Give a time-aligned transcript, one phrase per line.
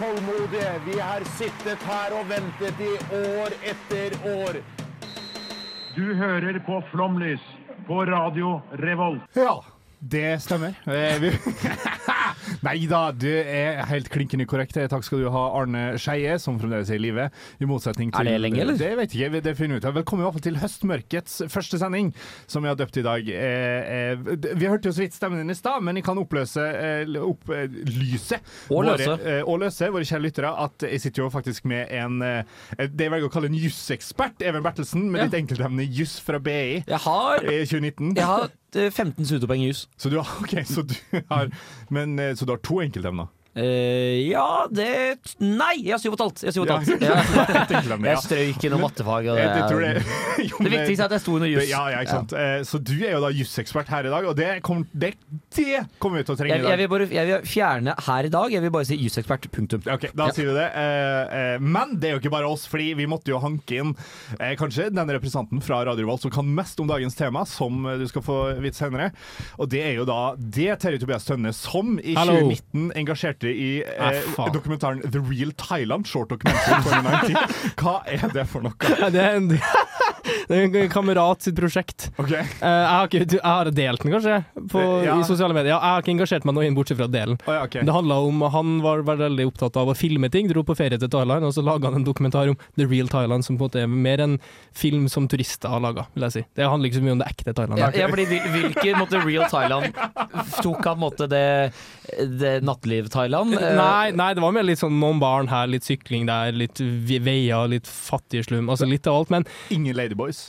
[0.00, 0.80] tålmodige.
[0.86, 4.60] Vi har sittet her og ventet i år etter år.
[5.96, 7.44] Du hører på Flomlys
[7.86, 9.22] på Radio Revolt.
[9.36, 9.58] Ja,
[9.98, 10.74] det stemmer.
[12.50, 14.74] Eh, Nei da, du er helt klinkende korrekt.
[14.90, 17.28] Takk skal du ha, Arne Skeie, som fremdeles er i live.
[17.62, 18.76] I motsetning til Er det lenge, eller?
[18.80, 19.94] Det vet jeg ikke, det finner vi ut av.
[20.00, 22.12] Velkommen i hvert fall til Høstmørkets første sending,
[22.50, 23.28] som vi har døpt i dag.
[23.28, 26.60] Eh, eh, vi hørte jo så vidt stemmen din i stad, men jeg kan oppløse
[26.60, 29.08] eh, opplyse Og løse.
[29.08, 32.86] Våre, eh, og løse våre kjære lyttere at jeg sitter jo faktisk med en eh,
[32.90, 35.28] det jeg velger å kalle en jusekspert, Even Bertelsen, med Ja.
[35.28, 38.14] ditt enkeltemne juss fra BI Jeg har, i 2019.
[38.16, 39.88] jeg har eh, 15 studiepoeng i jus.
[39.96, 40.94] Så du har, ok, så du
[41.28, 41.50] har
[41.88, 43.26] Men eh, så du har to enkeltemner?
[43.58, 46.42] Eh, ja, det Nei, jeg har syv og et halvt!
[46.46, 47.02] Jeg, syv og et halvt.
[47.02, 47.16] Ja,
[47.90, 47.96] Ja.
[48.12, 49.26] jeg strøyk i noe mattefag.
[49.32, 50.04] Og det, det, er-
[50.50, 51.66] jo, det viktigste er at jeg sto under juss.
[51.70, 52.34] Ja, ja, ikke sant.
[52.38, 55.12] Eh, Så du er jo da jussekspert her i dag, og det, kom, det,
[55.56, 58.28] det kommer vi til å trenge Jeg, i jeg, vil bare, jeg vil fjerne her
[58.28, 58.54] i dag.
[58.54, 59.50] Jeg vil bare si jussekspert.
[59.50, 59.82] Punktum.
[59.90, 60.36] Ok, Da Ja.
[60.36, 60.68] sier vi det.
[60.78, 63.94] Eh, Men det er jo ikke bare oss, fordi vi måtte jo hanke inn
[64.60, 68.22] kanskje den representanten fra Radio Revolt som kan mest om dagens tema, som du skal
[68.22, 69.10] få vite senere.
[69.58, 74.20] Og det er jo da det Terje Tobias Tønne som i 2019 engasjerte i eh,
[74.36, 77.74] Nei, dokumentaren The Real Thailand, short documentary 2019.
[77.80, 78.74] Hva er det for noe?
[79.10, 79.48] Det er en,
[80.50, 82.08] det er en kamerat sitt prosjekt.
[82.18, 82.42] Okay.
[82.58, 84.38] Uh, jeg, har ikke, du- jeg har delt den, kanskje,
[84.72, 85.14] på, Ja.
[85.20, 85.70] i sosiale medier.
[85.76, 87.38] Jeg har ikke engasjert meg noe inn, bortsett fra delen.
[87.46, 87.84] Oh, ja, okay.
[87.86, 91.08] Det handla om Han var veldig opptatt av å filme ting, dro på ferie til
[91.12, 93.82] Thailand, og så laga han en dokumentar om The Real Thailand, som på en måte
[93.84, 94.38] er mer en
[94.74, 96.44] film som turister har laga, vil jeg si.
[96.58, 97.78] Det handler ikke så mye om det ekte Thailand.
[97.78, 99.94] Ja, ja, fordi Hvilken måte Real Thailand
[100.64, 101.44] tok han måte det,
[102.40, 103.54] det natteliv-Thailand?
[103.60, 106.80] Eh, Nei, nei, det var mer litt sånn noen barn her, litt sykling der, litt
[106.80, 108.70] veier, litt fattige slum.
[108.72, 110.39] Altså litt av alt, men Ingen Ladyboys.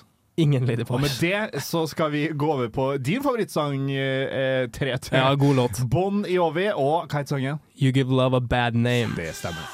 [0.41, 5.17] Ingen Og med det så skal vi gå over på din favorittsang, eh, 3-3.
[5.17, 5.81] Ja, god låt.
[5.89, 7.61] Bon Jovi og hva heter sangen?
[7.79, 9.15] You Give Love a Bad Name.
[9.15, 9.65] Det stemmer.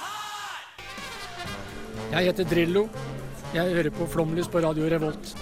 [2.11, 2.87] Jeg heter Drillo.
[3.55, 5.35] Jeg hører på Flomlys på Radio Revolt.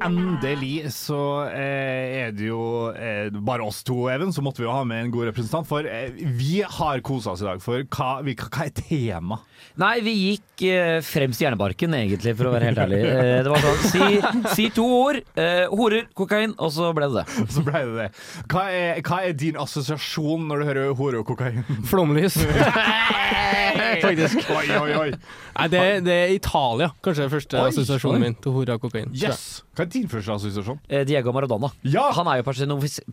[0.00, 2.62] Endelig så eh, er det jo
[2.94, 5.68] eh, bare oss to, Even, så måtte vi jo ha med en god representant.
[5.68, 7.60] For eh, vi har kosa oss i dag.
[7.64, 9.40] For hva, vi, hva er tema?
[9.80, 13.00] Nei, vi gikk eh, fremst i hjernebarken, egentlig, for å være helt ærlig.
[13.06, 15.20] Eh, det var sånn, si, si to ord.
[15.38, 17.46] Eh, horer, kokain, og så ble det det.
[17.54, 18.08] Så ble det det.
[18.50, 21.62] Hva er, hva er din assosiasjon når du hører hore og kokain?
[21.90, 22.40] Flomlys.
[24.04, 24.48] Faktisk.
[24.52, 25.08] Oi, oi, oi.
[25.60, 29.12] Nei, det, det er Italia, kanskje er første assosiasjonen min til horer og kokain.
[29.16, 29.60] Yes!
[29.76, 30.80] Hva er din første assosiasjon?
[30.90, 31.70] Eh, Diego Maradona.
[31.86, 32.08] Ja!
[32.16, 32.46] Han er jo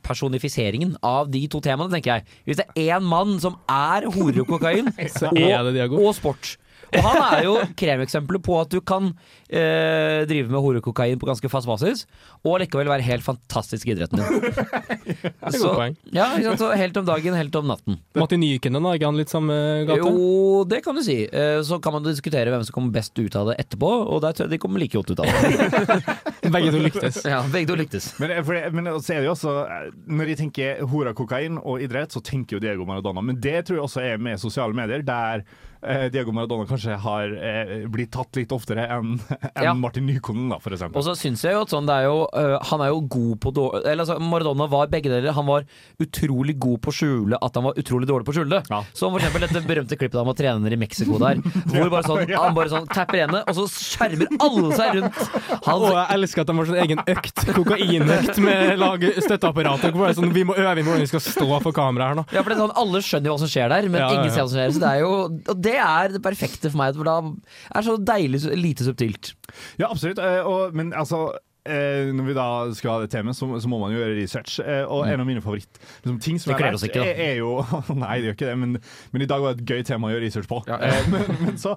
[0.01, 2.25] personifiseringen av de to temaene, tenker jeg.
[2.47, 6.01] Hvis det er én mann som er hore og kokain, Så er det Diego.
[6.01, 6.55] og sport
[6.95, 9.09] og han er jo kremeksempelet på at du kan
[9.49, 12.05] eh, drive med horekokain på ganske fast basis,
[12.45, 14.47] og likevel være helt fantastisk i idretten din.
[15.47, 15.95] Er Så- poeng.
[16.11, 16.61] Ja, ikke sant?
[16.63, 17.99] Så helt om dagen, helt om natten.
[18.17, 19.55] Martin Nykenen, da, er ikke han litt samme
[19.87, 19.99] gate?
[20.03, 21.17] Jo, det kan du si.
[21.27, 24.35] Eh, Så kan man diskutere hvem som kommer best ut av det etterpå, og der
[24.35, 25.97] tror jeg de kommer like godt ut av det.
[26.57, 27.21] Begge to lyktes.
[27.27, 28.05] Ja, begge to lyktes.
[28.21, 31.57] Men, eh, for det, men så er det jo også eh, Når de tenker horekokain
[31.59, 33.23] og idrett, så tenker jo Diego Maradona.
[33.25, 35.43] Men det tror jeg også er med sosiale medier, der
[35.87, 39.73] eh, Diego Maradona kanskje har eh, blitt tatt litt oftere enn en Ja.
[39.77, 40.99] Martin Nykonen, da, for eksempel.
[40.99, 43.33] Og så syns jeg jo at sånn, det er jo uh, Han er jo god
[43.43, 45.31] på dårlig Eller altså, Maradona var begge deler.
[45.35, 45.65] Han var
[46.03, 48.61] utrolig god på å skjule at han var utrolig dårlig på å skjule det.
[48.71, 48.81] Ja.
[48.97, 51.41] Som for eksempel dette berømte klippet han var trener i Mexico der.
[51.71, 55.21] Hvor bare sånn, han bare sånn tapper ene, og så skjermer alle seg rundt.
[55.67, 59.91] Han, Og jeg elsker at de har sånn egen økt, kokainøkt med lag støtteapparatet.
[59.93, 62.17] Hvor det er Sånn, vi må øve inn hvordan vi skal stå for kamera her
[62.19, 62.25] nå.
[62.33, 64.17] ja, for det er sånn, Alle skjønner jo hva som skjer der, men Ja, ja,
[64.17, 64.33] ingen ja.
[64.33, 64.73] ser hva som skjer.
[64.77, 65.11] Så det er jo,
[65.53, 66.95] og det er det perfekte for meg.
[66.97, 69.33] For da er det så deilig lite subtilt.
[69.81, 70.19] Ja, absolutt.
[70.21, 71.27] eh, og, men altså
[71.67, 72.43] eh, når vi da
[72.77, 74.57] skal ha det temaet, så, så må man jo gjøre research.
[74.63, 76.55] Eh, og en av mine favoritt liksom, ting som Mm.
[76.55, 77.07] Det kler oss ikke, da.
[77.11, 77.49] er, er jo
[78.03, 78.77] Nei, det gjør ikke det, men,
[79.11, 80.61] men i dag var det et gøy tema å gjøre research på.
[80.69, 81.01] Ja, ja.
[81.11, 81.73] Men, men så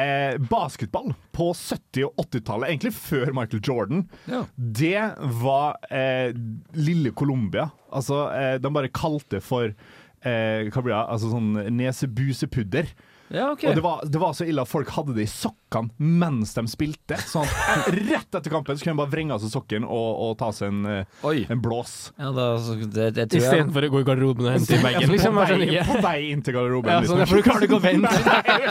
[0.00, 4.44] eh, Basketball på 70- og 80-tallet, egentlig før Michael Jordan, Ja.
[4.56, 5.04] det
[5.44, 6.32] var eh,
[6.80, 7.68] lille Colombia.
[7.92, 11.02] Altså, eh, de bare kalte for eh, hva blir det?
[11.04, 12.88] Altså sånn nesebusepudder.
[13.34, 13.70] Ja, okay.
[13.70, 16.62] Og det var, det var så ille at folk hadde det i sokkene mens de
[16.70, 17.18] spilte.
[17.26, 20.36] Sånn at rett etter kampen så kunne de bare vrenge av seg sokken og, og
[20.38, 21.94] ta seg en, eh, en blås.
[22.20, 22.46] Ja, da,
[22.84, 25.40] det, det tror jeg Istedenfor å gå i garderoben og hente i bagen, liksom.
[25.40, 26.94] på, vei, på vei inn til garderoben.
[26.94, 28.14] Ja, sånn, for du kan ikke vente.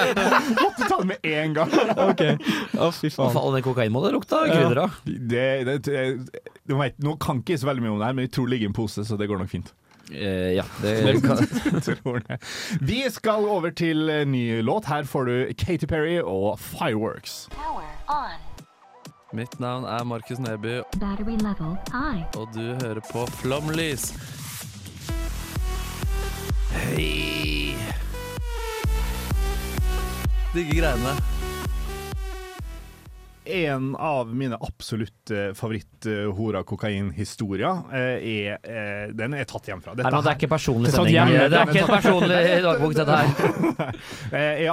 [0.64, 1.78] Måtte ta det med en gang.
[2.04, 2.22] Ok.
[2.24, 3.34] Å, fy Hva faen.
[3.36, 4.98] faen, den kokain må det av krydder av.
[5.06, 8.34] Det, det, det, nå kan ikke jeg så veldig mye om det her, men jeg
[8.36, 9.72] tror det ligger i en pose, så det går nok fint.
[10.12, 11.38] Eh, ja, det kan
[11.82, 12.38] tror det.
[12.82, 14.86] Vi skal over til en ny låt.
[14.86, 17.50] Her får du Katy Perry og Fireworks.
[19.34, 20.82] Mitt navn er Markus Neby,
[22.36, 24.14] og du hører på Flomlys.
[26.72, 27.76] Hei!
[30.54, 31.16] Digge greiene.
[33.46, 39.94] En av mine absolutt eh, favoritt-hora-kokain-historier eh, er eh, Den er tatt hjemmefra.
[40.00, 41.16] Men det er ikke personlig er sending.
[41.52, 43.28] Det er ikke en personlig dagbok, dette her.
[44.64, 44.72] Jeg,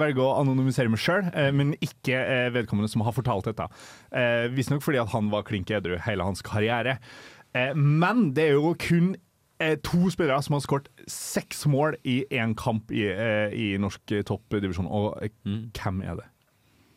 [0.00, 2.16] velger å anonymisere meg sjøl, men ikke
[2.54, 3.66] vedkommende som har fortalt dette.
[4.54, 6.94] Visstnok fordi at han var klink edru hele hans karriere.
[7.76, 9.06] Men det er jo kun
[9.84, 14.88] to spillere som har skåret seks mål i én kamp i, i norsk toppdivisjon.
[14.90, 15.30] Og eh,
[15.78, 16.26] hvem er det?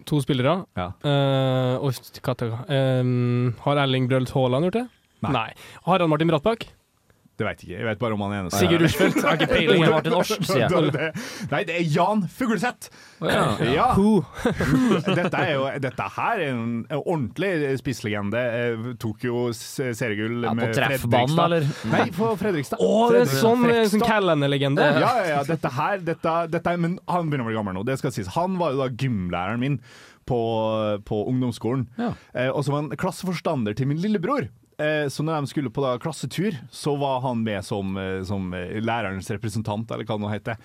[0.05, 0.59] To spillere.
[0.77, 0.91] Ja.
[1.01, 1.93] Uh, og?
[2.69, 4.87] Um, har Erling Brølt Haaland gjort det?
[5.25, 5.49] Nei.
[5.87, 6.67] Har han Martin Brattbakk?
[7.35, 7.79] Det vet jeg ikke.
[7.81, 8.59] Jeg vet bare om han er eneste.
[8.63, 9.17] Sigurd Rushfeldt?
[9.25, 9.81] Har ikke peiling.
[9.83, 11.09] på Martin Års, sier jeg.
[11.51, 12.87] Nei, det er Jan Fugleseth!
[13.19, 13.41] ja.
[13.75, 13.87] Ja.
[15.05, 17.51] Dette, er jo, dette her er en ordentlig
[17.81, 18.41] spisslegende.
[19.01, 21.45] Tokyos Tok jo seriegull Ja, på med treffbanen, Fredrikstad.
[21.45, 21.69] eller?
[21.91, 22.81] Nei, på Fredrikstad.
[22.83, 24.87] Å, det er sånn, sånn Callan-legende.
[24.95, 25.43] Ja, ja, ja.
[25.47, 28.31] Dette her dette, dette er, Men han begynner å bli gammel nå, det skal sies.
[28.39, 29.79] Han var jo da gymlæreren min
[30.25, 30.39] på,
[31.05, 31.87] på ungdomsskolen.
[31.99, 32.13] Ja.
[32.33, 34.47] Eh, og så var han klasseforstander til min lillebror.
[34.77, 38.53] Eh, så når de skulle på da klassetur, så var han med som, eh, som
[38.53, 40.59] eh, lærerens representant, eller hva det nå heter.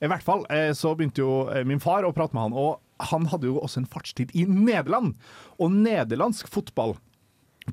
[0.00, 0.42] I hvert fall
[0.76, 3.88] så begynte jo min far å prate med han, og han hadde jo også en
[3.88, 5.14] fartstid i Nederland.
[5.56, 6.92] Og nederlandsk fotball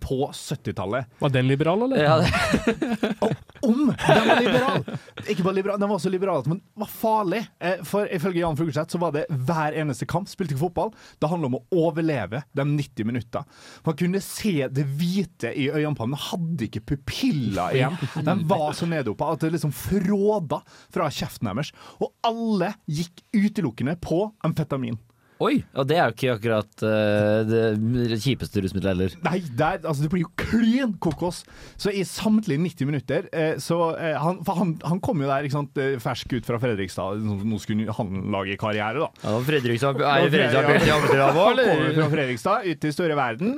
[0.01, 2.03] på 70-tallet Var den liberal, eller?
[2.03, 4.83] Ja, det, om den var liberal!
[5.29, 7.43] Ikke bare liberal, den var også liberal at den var farlig.
[7.63, 10.91] Eh, For ifølge Jan Fugleseth så var det hver eneste kamp, spilte ikke fotball.
[11.21, 13.43] Det handla om å overleve de 90 minutta.
[13.85, 17.97] Man kunne se det hvite i øynene på ham, hadde ikke pupiller igjen.
[18.27, 20.61] De var så nedopa at det liksom fråda
[20.93, 21.71] fra kjeften deres.
[22.03, 24.99] Og alle gikk utelukkende på amfetamin.
[25.43, 29.15] Oi, og det er jo ikke akkurat uh, det kjipeste rusmiddelet heller.
[29.27, 31.41] Nei, der, altså det blir jo klin kokos.
[31.79, 35.45] Så i samtlige 90 minutter eh, så eh, han, For han, han kom jo der
[35.47, 37.21] ikke sant, eh, fersk ut fra Fredrikstad.
[37.23, 39.09] Nå skulle han lage karriere, da.
[39.25, 40.97] Ja, Fredrikstad er Fredrikstad Fredrikstad Ja.
[40.99, 41.93] Amsterdam Han kom eller?
[41.97, 43.55] fra Fredrikstad ut til store verden.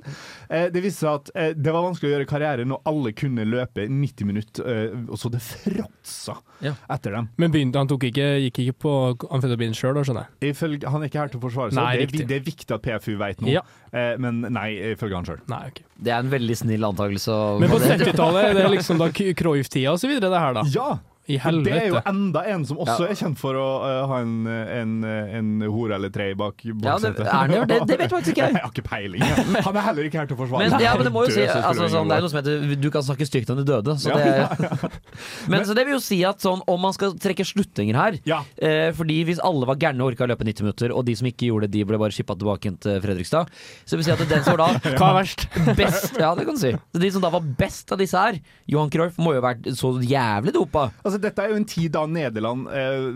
[0.49, 3.45] Eh, det viste seg at eh, det var vanskelig å gjøre karriere når alle kunne
[3.49, 4.71] løpe 90 minutter,
[5.11, 6.73] og så det fråtsa Ja.
[6.89, 7.29] etter dem.
[7.37, 8.93] Men begynte, han tok ikke, gikk ikke på
[9.35, 10.53] amfetamin sjøl, skjønner jeg.
[10.55, 12.83] Ifølge, han er ikke her til å forsvare Nei, det, er, det er viktig at
[12.85, 13.61] PFU vet noe, Ja.
[13.91, 15.41] eh, men nei, ifølge han sjøl.
[15.47, 15.85] Okay.
[15.97, 17.35] Det er en veldig snill antakelse.
[17.63, 20.65] Men på 70-tallet, det er liksom da Cruyff-tida og så videre, det her, da.
[20.75, 20.89] Ja!
[21.27, 21.71] I helvete.
[21.73, 23.11] det er jo enda en som også Ja.
[23.11, 27.25] er kjent for å uh, ha en, en, en hore eller tre bak baksetet.
[27.25, 28.61] Ja, det, det, det vet faktisk ikke Jeg jeg.
[28.61, 29.23] har ikke peiling.
[29.25, 29.61] Ja.
[29.65, 31.41] Han er heller ikke her til å forsvare Men, ja, men det må jo si
[31.47, 33.95] altså, sånn, Det er noe som heter Du kan snakke stygt om de døde.
[33.97, 34.91] Så Ja, det,
[35.51, 38.41] men så det vil jo si at sånn, om man skal trekke slutninger her Ja.
[38.61, 41.27] eh, Fordi hvis alle var gærne og orka å løpe 90 minutter, og de som
[41.29, 43.49] ikke gjorde det, de ble bare shippa tilbake til Fredrikstad,
[43.85, 45.47] så vil si at den som var da Hva er verst?
[45.77, 46.73] best Ja, det kan du si.
[46.93, 48.37] Så de som da var best av disse her,
[48.69, 50.87] Johan Cruyff, må jo ha vært så jævlig dopa.
[51.03, 53.07] Altså, dette er jo en tid da Nederland eh,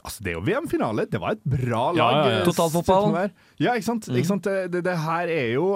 [0.00, 1.04] Altså, Det er jo VM-finale.
[1.10, 1.98] Det var et bra lag.
[1.98, 2.38] Ja, ja, ja.
[2.40, 3.10] eh, Totalfotball.
[3.12, 3.32] det er.
[3.60, 4.08] Ja, ikke sant?
[4.08, 4.46] Ikke sant?
[4.48, 5.66] Det, det, det her er jo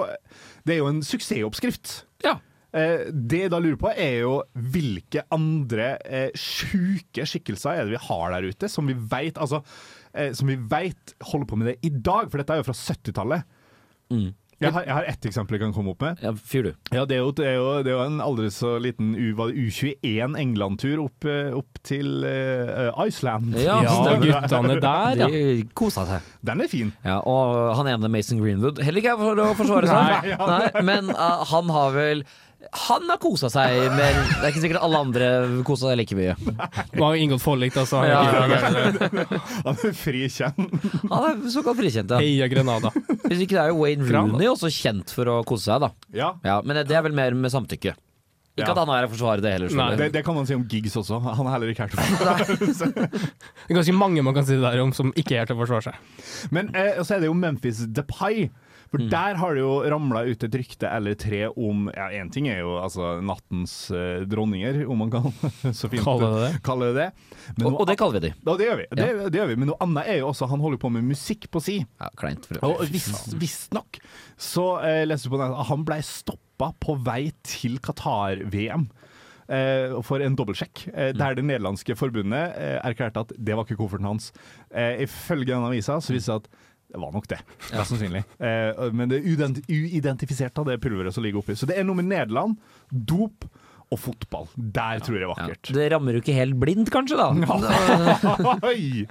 [0.65, 1.91] Det er jo en suksessoppskrift.
[2.25, 2.37] Ja.
[2.75, 4.33] Eh, det jeg da lurer på, er jo
[4.73, 9.61] hvilke andre eh, sjuke skikkelser er det vi har der ute, som vi veit altså,
[10.11, 12.27] eh, som vi vet holder på med det i dag?
[12.31, 13.45] For dette er jo fra 70-tallet.
[14.11, 14.27] Mm.
[14.63, 16.21] Jeg, har- jeg har ett eksempel jeg kan komme opp med.
[16.23, 16.73] Ja, Fyr, du.
[16.95, 19.33] Ja, det er jo, det er jo, det er jo en aldri så liten U,
[19.35, 23.51] var det U21 England-tur opp, eh, opp til uh, Iceland.
[23.59, 25.27] Ja, Ja, guttene der, ja.
[25.27, 26.31] De kosa seg.
[26.45, 26.93] Den er fin.
[27.03, 30.31] Ja, og han ene Mason Greenwood Heller ikke for å forsvare seg.
[30.39, 32.23] Nei, Nei, men uh, han har vel
[32.87, 35.27] Han har kosa seg, men det er ikke sikkert alle andre
[35.67, 36.35] kosa seg like mye.
[36.39, 38.23] Han har inngått forlik, da, så Ja,
[39.65, 40.57] Han er frikjent.
[41.11, 42.19] Han er såkalt frikjent, ja.
[42.23, 42.91] Heia Grenada.
[43.25, 45.91] Hvis ikke det er jo Wayne Rooney også kjent for å kose seg, da.
[46.15, 46.33] Ja.
[46.45, 47.95] Ja, men det er vel mer med samtykke.
[48.55, 48.71] Ikke Ja.
[48.71, 49.71] at han er her for å forsvare det heller.
[49.75, 51.17] Nei, Det, det kan man si om Giggs også.
[51.19, 52.93] Han er heller ikke her til å forsvare
[53.67, 55.59] Det er ganske mange man kan si det der om som ikke er til å
[55.65, 55.97] forsvare seg.
[56.55, 58.45] Men eh, så er det jo Memphis Depay,
[58.95, 59.09] For Mm.
[59.11, 62.61] der har det jo ramla ut et rykte eller tre om Ja, én ting er
[62.61, 65.27] jo altså nattens uh, dronninger, om man kan
[65.75, 66.61] så fint Kalle det det.
[66.63, 67.07] kalle det
[67.59, 68.33] Og, noe og det kaller vi de.
[68.47, 68.87] ja, det gjør vi.
[68.95, 69.55] Det, det gjør vi.
[69.59, 71.77] Men noe annet er jo også Han holder på med musikk på si.
[71.99, 72.47] Ja, kleint.
[72.47, 72.85] For Og
[73.41, 73.99] visstnok
[74.39, 78.87] så uh, leste du på nett at han ble stoppa på vei til Qatar-VM.
[79.45, 83.77] Eh, for en dobbeltsjekk, eh, der det nederlandske forbundet eh, erklærte at det var ikke
[83.77, 84.31] kofferten hans.
[84.73, 86.63] Eh, ifølge denne avisa så viste det seg at
[86.95, 87.41] det var nok det,
[87.75, 88.23] mest sannsynlig.
[88.39, 89.27] Eh, men det er
[89.69, 91.57] uidentifisert av det pulveret som ligger oppi.
[91.59, 92.57] Så det er noe med Nederland,
[92.89, 93.47] dop
[93.93, 94.47] og fotball.
[94.55, 95.33] Der tror jeg det er ja.
[95.35, 95.71] vakkert.
[95.77, 97.27] Det rammer jo ikke helt blindt, kanskje, da.
[98.65, 99.05] Nei,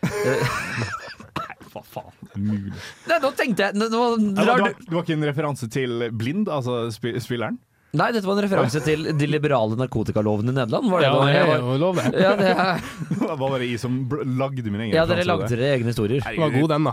[1.70, 2.14] hva faen.
[2.34, 2.72] Mulig.
[3.10, 5.68] Nei, nå tenkte jeg nå, nå Det drar var, du det var ikke en referanse
[5.70, 7.58] til Blind, altså spilleren?
[7.90, 10.86] Nei, dette var en referanse til de liberale narkotikalovene i Nederland.
[10.92, 12.20] Var det Ja, det er var- jo lov, det.
[12.22, 12.82] ja, det er,
[13.26, 13.96] var bare jeg som
[14.38, 16.22] lagde mine egne ja, dere lagde dere egne historier.
[16.22, 16.92] Det var god, den, da.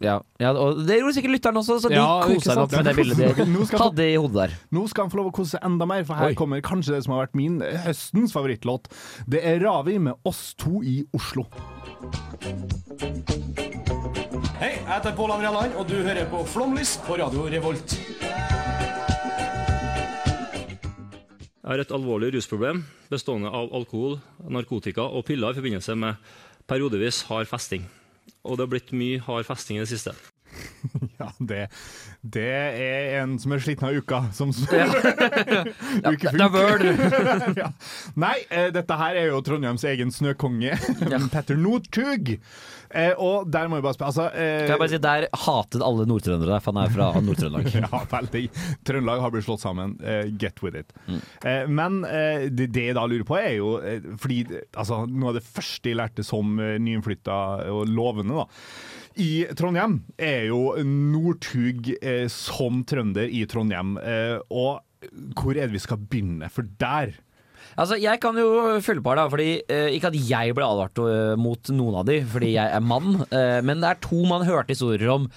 [0.00, 2.88] Ja, ja, og det gjorde sikkert lytteren også, så de Ja, kosa seg nok med
[2.88, 3.36] det bildet
[3.74, 4.56] de hadde i hodet der.
[4.72, 6.38] Nå skal han få lov å kose seg enda mer, for her Oi.
[6.40, 8.88] kommer kanskje det som har vært min eh, høstens favorittlåt.
[9.28, 11.44] Det er Ravi med 'Oss to i Oslo'.
[14.58, 17.98] Hei, jeg heter Pål André Land, og du hører på Flomlys på Radio Revolt.
[21.68, 22.78] Har et alvorlig rusproblem
[23.12, 24.14] bestående av alkohol,
[24.48, 26.16] narkotika og piller i forbindelse med
[26.64, 27.82] periodevis hard festing.
[28.40, 30.14] Og det har blitt mye hard festing i det siste.
[31.18, 31.64] Ja, det,
[32.22, 34.84] det er en som er sliten av uka, som Det
[36.12, 36.84] Ukefunk.
[37.62, 37.72] ja.
[38.14, 40.78] Nei, eh, dette her er jo Trondheims egen snøkonge,
[41.32, 42.36] Petter Northug.
[42.88, 45.82] Eh, og der må vi bare spørre altså, eh, Kan jeg bare si, Der hatet
[45.84, 47.68] alle nordtrøndere deg, for han er fra Nord-Trøndelag.
[47.82, 48.44] Ja, veldig.
[48.88, 49.98] Trøndelag har blitt slått sammen.
[50.00, 50.94] Eh, get with it.
[51.06, 51.18] Mm.
[51.42, 53.74] Eh, men eh, det, det jeg da lurer på, er jo
[54.20, 54.38] Fordi
[54.72, 57.36] altså, noe av det første jeg lærte som nyinnflytta
[57.74, 58.48] og lovende, da.
[59.18, 63.96] I Trondheim er jo Northug eh, som trønder i Trondheim.
[63.98, 64.84] Eh, og
[65.38, 66.50] hvor er det vi skal begynne?
[66.52, 67.16] For der
[67.78, 69.28] Altså, Jeg kan jo følge på her, da.
[69.30, 72.82] Fordi, eh, ikke at jeg ble advart eh, mot noen av de, fordi jeg er
[72.82, 73.20] mann.
[73.30, 75.28] Eh, men det er to man hørte historier om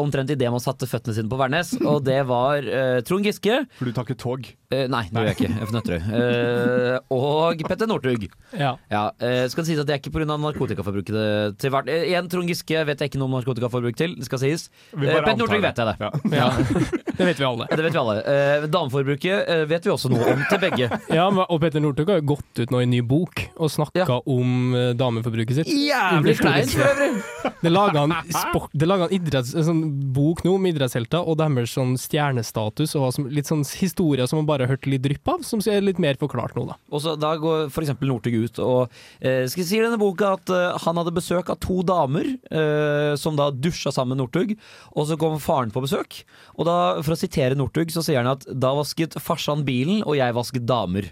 [0.00, 1.72] omtrent idet man satte føttene sine på Værnes.
[1.80, 3.62] Og det var uh, Trond Giske.
[3.78, 4.50] For du tar ikke tog?
[4.72, 5.50] Uh, nei, det gjør jeg ikke.
[5.52, 6.00] Jeg er fra Nøtterøy.
[6.20, 8.28] Eh, og Petter Northug.
[8.52, 8.74] Ja.
[8.92, 10.28] Ja, uh, skal sies at det er ikke pga.
[10.36, 14.28] narkotikaforbruket det- til hvert Igjen, Trond Giske vet jeg ikke noe om narkotikaforbruk til, det
[14.28, 14.68] skal sies.
[14.92, 15.96] Petter Northug vet jeg det.
[16.00, 16.10] Ja.
[16.36, 17.02] ja.
[17.16, 17.66] Det vet vi alle.
[17.70, 18.16] Det vet vi alle.
[18.22, 20.88] Eh, dameforbruket eh, vet vi også noe om til begge.
[21.14, 24.04] Ja, og Petter Northug har jo gått ut nå i en ny bok og snakka
[24.06, 24.18] Ja.
[24.26, 25.70] om eh, dameforbruket sitt.
[25.72, 27.10] Jævlig kleint for øvrig!
[27.66, 29.80] Det laga han, sport, det laget han idretts, en sånn
[30.14, 34.48] bok nå om idrettshelter og deres sånn stjernestatus og som, litt sånn historier som man
[34.50, 36.76] bare har hørt litt drypp av, som er litt mer forklart nå, da.
[36.92, 37.94] Og så Da går f.eks.
[38.06, 41.58] Northug ut og eh, skal si i denne boka at eh, han hadde besøk av
[41.64, 44.54] to damer eh, som da dusja sammen med Northug.
[44.94, 46.20] Og så kom faren på besøk.
[46.56, 50.18] Og da, for å sitere Northug, så sier han at da vasket farsan bilen, og
[50.18, 51.08] jeg vasket damer.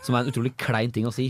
[0.00, 1.26] Som er en utrolig klein ting å si.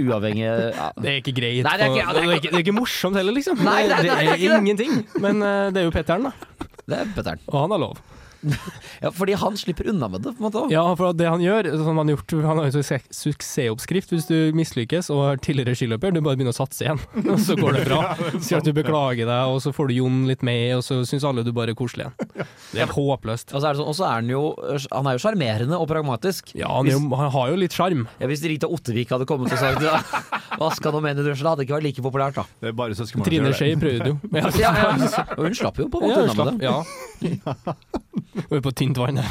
[0.00, 0.88] Uavhengig ja.
[0.98, 1.60] Det er ikke greit.
[1.66, 3.60] Nei, det er ikke- og det, er ikke, det er ikke morsomt heller, liksom.
[3.62, 4.96] Nei, nei, det, det det er er ingenting.
[5.22, 6.68] Men eh, det er jo Petter'n, da.
[6.88, 7.44] Det er Petter'n.
[7.52, 8.00] Og han har lov.
[9.02, 10.32] Ja, fordi han slipper unna med det.
[10.36, 10.62] på en måte.
[10.72, 14.26] Ja, for det han gjør som han, har gjort, han har jo suksess- suksessoppskrift hvis
[14.30, 16.14] du mislykkes og er tidligere skiløper.
[16.14, 17.00] Du bare begynner å satse igjen,
[17.32, 18.00] og så går det bra.
[18.38, 21.26] Sier at du beklager deg, og så får du Jon litt med, og så syns
[21.28, 22.46] alle du bare er koselig igjen.
[22.72, 23.54] Det er håpløst.
[23.54, 24.42] Og så er det sånn, er han jo
[24.92, 26.52] Han er jo sjarmerende og pragmatisk.
[26.58, 28.06] Ja, han, jo, han har jo litt sjarm.
[28.20, 29.98] Ja, hvis Rita Ottervik hadde kommet og sagt ja,
[30.58, 32.44] Vaska noe menn i dusjen, det hadde ikke vært like populært, da.
[32.62, 33.52] Det er bare Trine.
[33.54, 34.18] Skei prøvde jo.
[34.34, 35.24] Ja, Ja, ja.
[35.38, 36.66] Og hun slapp jo på en Ja, måte unna med det.
[36.68, 37.07] ja.
[38.48, 39.20] Vi er på tynt vann.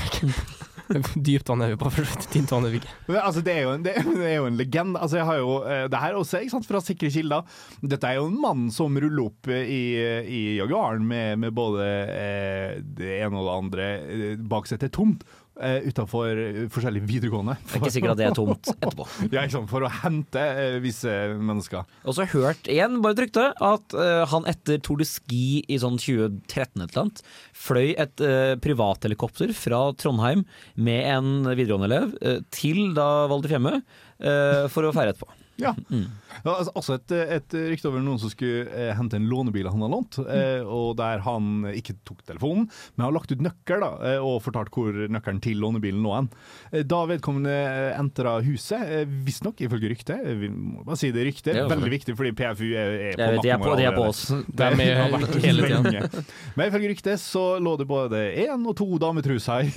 [1.15, 2.91] Dypt vann er vi på, for tynt vann er vi ikke.
[3.19, 4.99] Altså, det, er jo en, det, det er jo en legende.
[5.01, 7.57] Altså, jeg har jo, eh, det her er også ikke sant, fra sikre kilder.
[7.83, 9.81] Dette er jo en mann som ruller opp eh, i,
[10.23, 13.89] i Jaguaren med, med både eh, det ene og det andre.
[14.07, 15.27] Eh, Baksetet er tomt
[15.59, 16.41] uh, utafor
[16.73, 17.57] forskjellige videregående.
[17.63, 19.07] Det er ikke sikkert at det er tomt etterpå.
[19.33, 21.87] Ja, ikke sant, For å hente eh, visse mennesker.
[22.07, 25.79] Og så hørt igjen, bare et rykte, at eh, han etter Tour de Ski i
[25.81, 27.23] sånn 2013 et eller annet,
[27.57, 28.25] fløy et
[28.63, 30.45] privathelikopter fra Trondheim
[30.75, 35.29] med en videregående-elev eh, til da Val di Fiemme eh, for å feire etterpå.
[35.57, 35.73] Ja.
[35.89, 36.05] Mm.
[36.43, 39.81] Ja, altså også et, et rykte over noen som skulle eh, hente en lånebil han
[39.81, 43.91] hadde lånt, eh, og der han ikke tok telefonen, men har lagt ut nøkkel da,
[44.11, 46.29] eh, og fortalt hvor nøkkelen til lånebilen lå hen.
[46.71, 51.37] Eh, da vedkommende eh, entra huset, visstnok ifølge ryktet, vi må bare si det ryktet,
[51.37, 53.97] rykte, Det er veldig viktig fordi PFU er, er på nakken på, vår de er
[53.97, 54.23] på oss.
[54.47, 56.23] De er har med hele tida.
[56.55, 59.71] Men ifølge ryktet så lå det både én og to dametruser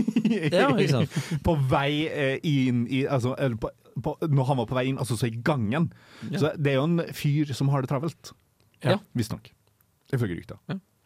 [0.51, 1.07] Ja, ikke
[1.47, 1.93] på vei
[2.47, 3.73] inn i altså, eller på,
[4.05, 5.91] på, Når han var på vei inn, altså så i gangen.
[6.33, 8.33] Så det er jo en fyr som har det travelt.
[8.85, 8.99] Ja.
[9.17, 9.51] Visstnok.
[10.13, 10.57] Ifølge rykta.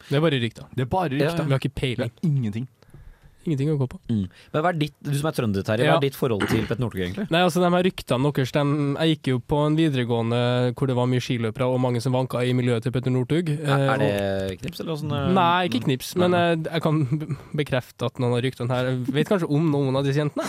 [0.09, 0.67] Det er bare rykta.
[0.75, 1.45] Det er bare Ja, rykter.
[1.45, 2.11] Vi har ikke peiling.
[2.23, 2.67] Ingenting.
[3.45, 3.99] Ingenting å gå på.
[4.09, 4.23] Mm.
[4.53, 6.81] Men hva er ditt, Du som er trønder, Terje, hva er ditt forhold til Petter
[6.81, 7.27] Northug, egentlig?
[7.29, 8.63] Nei, altså de her ryktene deres de,
[8.97, 10.39] Jeg gikk jo på en videregående
[10.75, 13.51] hvor det var mye skiløpere og mange som vanka i miljøet til Petter Northug.
[13.53, 15.11] Eh, Er det knips, eller åssen?
[15.13, 15.27] eh?
[15.37, 17.01] Nei, ikke knips, men jeg, jeg kan
[17.55, 20.45] bekrefte at noen av ryktene her Jeg vet kanskje om noen av disse jentene.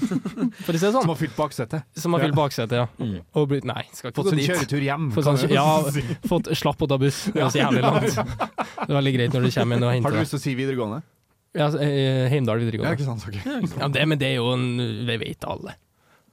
[0.64, 1.08] For å si det Som sånn.
[1.12, 1.84] har fylt baksetet.
[2.00, 2.86] Som har fylt baksetet, ja.
[3.00, 3.20] Mm.
[3.36, 4.50] Og blitt Nei, skal ikke Fått gå sånn dit.
[4.50, 5.10] kjøretur hjem.
[5.14, 5.68] Fått sånn, ja,
[6.32, 7.24] fått slapp å ta buss.
[7.34, 8.18] Det var så jævlig langt.
[8.80, 10.42] Det er veldig greit når du kommer inn og henter Har du lyst til å
[10.42, 11.02] si videregående?
[11.56, 12.30] Ja, Heimdal videregående.
[12.30, 12.94] Heimdal Ja, videregående.
[12.94, 13.24] ikke sant?
[13.26, 13.78] okay.
[13.80, 14.66] Ja, det, men det er jo en
[15.06, 15.76] Det vet alle.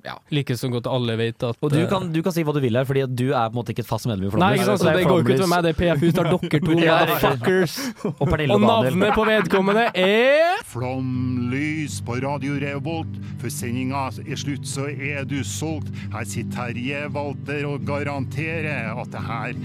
[0.06, 0.14] Ja.
[0.32, 2.60] Like så godt alle vet at Og du eh, kan, du kan si hva du
[2.64, 4.68] vil her, Fordi du er på en måte ikke et fast medlem i Nei, ikke
[4.70, 6.78] sant, så det går ikke ut med meg, det er PFU, det er dere to
[6.78, 7.76] motherfuckers.
[8.14, 13.18] Og Pernille Og og navnet på vedkommende er Flomlys på Radio Revolt.
[13.42, 15.90] For sendinga er slutt, så er du solgt.
[16.14, 19.60] Her sitter Terje Walter og garanterer at det her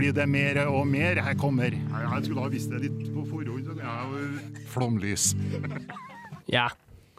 [0.00, 1.20] blir det mer og mer.
[1.22, 3.66] Her kommer Jeg skulle ha visst det litt på forhånd.
[3.68, 5.32] så jeg er Flomlys.
[6.50, 6.68] Ja.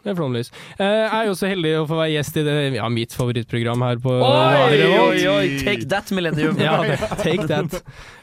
[0.02, 0.48] Det er flomlys.
[0.82, 3.84] Eh, Jeg er jo så heldig å få være gjest i det, ja, mitt favorittprogram
[3.86, 5.44] her på Oi, oi, oi!
[5.62, 6.58] Take that, Millennium!
[6.58, 6.80] Ja,
[7.20, 7.76] take that.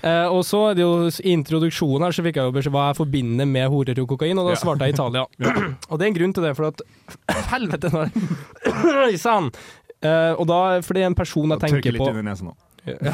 [0.04, 2.90] Eh, og så er det jo i introduksjonen her, så fikk jeg jo beskjed hva
[2.90, 5.24] jeg forbinder med horer og kokain, og da svarte jeg Italia.
[5.90, 6.84] og det er en grunn til det, for at
[7.56, 9.16] Helvete, nei!
[9.26, 9.48] Sann!
[10.04, 12.28] Eh, og da, for det er en person jeg tenker Tørke tenker litt på under
[12.28, 12.58] nesen nå.
[12.86, 13.14] Ja.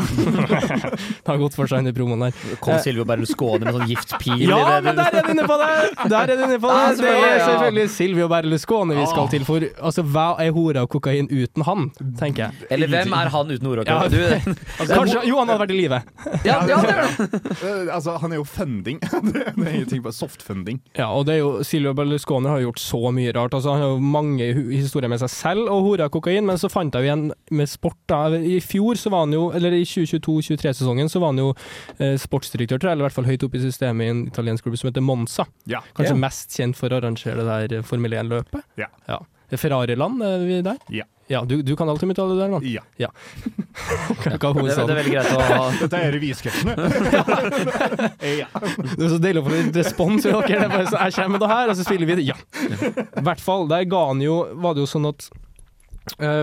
[1.26, 2.56] Det har gått for seg under promoen her.
[2.64, 4.84] Kom Silvio Berlusconi med sånn giftpil Ja, i det.
[4.86, 5.70] men der er du inne på det!
[6.12, 6.76] Der er du inne på det!
[6.76, 10.92] Ja, Det er selvfølgelig, Silvio Berlusconi vi skal til, for altså, hva er hora og
[10.96, 11.88] kokain uten han,
[12.20, 12.68] tenker jeg.
[12.76, 14.20] Eller hvem er han uten hora Ja, Du,
[14.96, 16.02] Kanskje Jo, han hadde vært i live.
[16.46, 17.42] ja, ja, det er det.
[17.66, 18.98] Eh, Altså, han er jo funding.
[19.32, 20.80] det er ingenting på soft-funding.
[20.98, 23.54] Ja, og det er jo Silvio Berlusconi har gjort så mye rart.
[23.56, 26.70] Altså, han har jo mange historier med seg selv og hora og kokain, men så
[26.72, 27.24] fant jeg jo igjen
[27.56, 27.98] med sport.
[28.12, 28.26] da.
[28.36, 31.50] I fjor, så var han jo, eller i 2022-2023-sesongen, så var han jo
[31.98, 34.68] eh, sportsdirektør, tror jeg, eller i hvert fall høyt oppe i systemet i en italiensk
[34.68, 35.48] klubb som heter Monza.
[35.70, 35.82] Ja.
[35.96, 36.22] Kanskje Ja.
[36.28, 38.64] mest kjent for å arrangere det der eh, Formel 1-løpet.
[38.82, 38.92] Ja.
[39.10, 39.20] ja.
[39.52, 40.80] Er Ferrari-land, er vi der?
[40.90, 41.06] Ja.
[41.28, 42.66] Ja, du, du kan alt om Italia der, mann.
[42.70, 42.84] Ja.
[43.02, 43.08] Ja.
[44.38, 46.76] Hva Det, det er veldig greit å ha Dette er revysketsjene.
[48.42, 48.50] ja.
[48.54, 50.54] Det er så deilig å få litt respons Okay.
[50.60, 52.28] Det er bare så, jeg kommer med det her, og så spiller vi det.
[52.30, 52.38] Ja.
[53.02, 53.66] I hvert fall.
[53.72, 55.42] Der ga han jo, var det jo sånn at eh,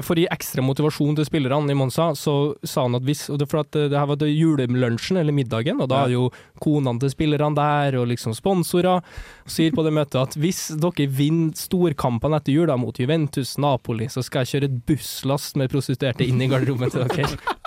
[0.02, 3.60] for å gi ekstra motivasjon til spillerne i Monza, så sa han at hvis For
[3.60, 6.28] at eh, det her var det julelunsjen, eller middagen, og da er jo
[6.62, 9.04] konene til spillerne der, og liksom sponsorer,
[9.46, 14.10] sier på det møtet at hvis dere vinner storkampene etter jul da, mot Juventus, Napoli,
[14.10, 17.30] så skal jeg kjøre et busslast med prostituerte inn i garderoben til dere.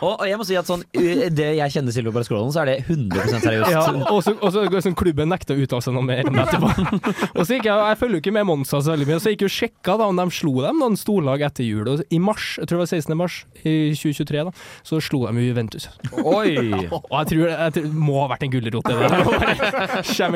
[0.00, 2.76] Og, og jeg må si at sånn det jeg kjenner Silvio Berlusconi, så er det
[2.84, 3.72] 100 seriøst.
[3.72, 6.44] Ja, og så, og så sånn, klubben nekta å uttale seg noe mer om det
[6.46, 6.70] etterpå.
[7.38, 9.38] og så gikk jeg, jeg følger jo ikke med Monza så veldig mye, så jeg
[9.38, 11.88] gikk jo og sjekka da om de slo dem noen storlag etter jul.
[11.90, 13.16] Og i mars, jeg tror det var 16.
[13.18, 14.54] mars i 2023, da,
[14.86, 15.88] så slo de Juventus.
[16.22, 16.54] Oi!
[16.94, 19.08] Og jeg tror det jeg tror, må ha vært en gulrot i det.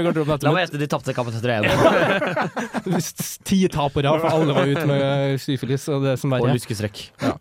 [0.09, 3.09] Garderoben La meg gjette, de tapte kampen etter 1
[3.49, 7.03] Ti tapere, for alle var ute med syfilis og det som og lyskestrekk.
[7.23, 7.35] Ja.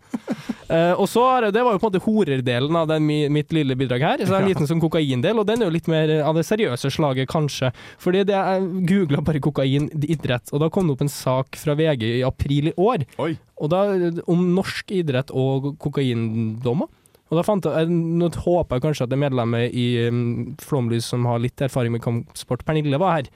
[0.68, 3.76] Uh, og så det, det var jo på en måte horerdelen av den, mitt lille
[3.78, 4.22] bidrag her.
[4.22, 6.44] Så det er en liten sånn kokaindel, og den er jo litt mer av det
[6.48, 7.72] seriøse slaget, kanskje.
[8.02, 11.76] Fordi det, jeg googla bare kokain idrett, og da kom det opp en sak fra
[11.78, 13.32] VG i april i år Oi.
[13.58, 13.82] og da,
[14.30, 16.88] om norsk idrett og kokaindommer.
[17.28, 21.26] Og da fant jeg, Nå håper jeg kanskje at det medlemmet i um, Flåmlys som
[21.28, 23.28] har litt erfaring med kampsport, Pernille, var her.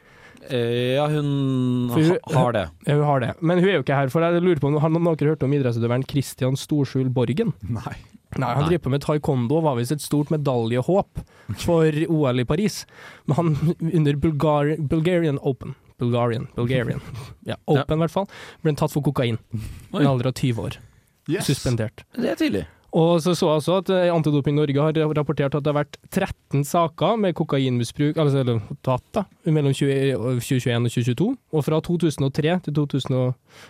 [0.49, 2.69] Eh, ja, hun hun- har det.
[2.87, 3.35] Ja, Hun har det.
[3.41, 5.53] Men hun er jo ikke her, for jeg lurer på om har noen hørt om
[5.53, 7.53] idrettsutøveren Christian Storskjul Borgen?
[7.63, 7.95] Nei.
[8.41, 11.21] Nei, han driver på med taekwondo og var visst et stort medaljehåp
[11.61, 12.83] for OL i Paris.
[13.29, 13.53] Men han
[13.93, 17.01] under Bulgar Bulgarian Open Bulgarian, Bulgarian.
[17.47, 18.31] Ja, Open i hvert fall.
[18.63, 20.79] Ble han tatt for kokain i en alder av 20 år.
[21.31, 21.47] Yes.
[21.47, 22.03] Suspendert.
[22.17, 22.65] Det er tydelig.
[22.93, 25.97] Og så så jeg også at eh, Antidoping Norge har rapportert at det har vært
[26.13, 28.61] 13 saker med kokainmisbruk, altså eller
[29.49, 31.31] mellom 20, 2021 og 2022.
[31.57, 33.17] Og fra 2003 til 2000,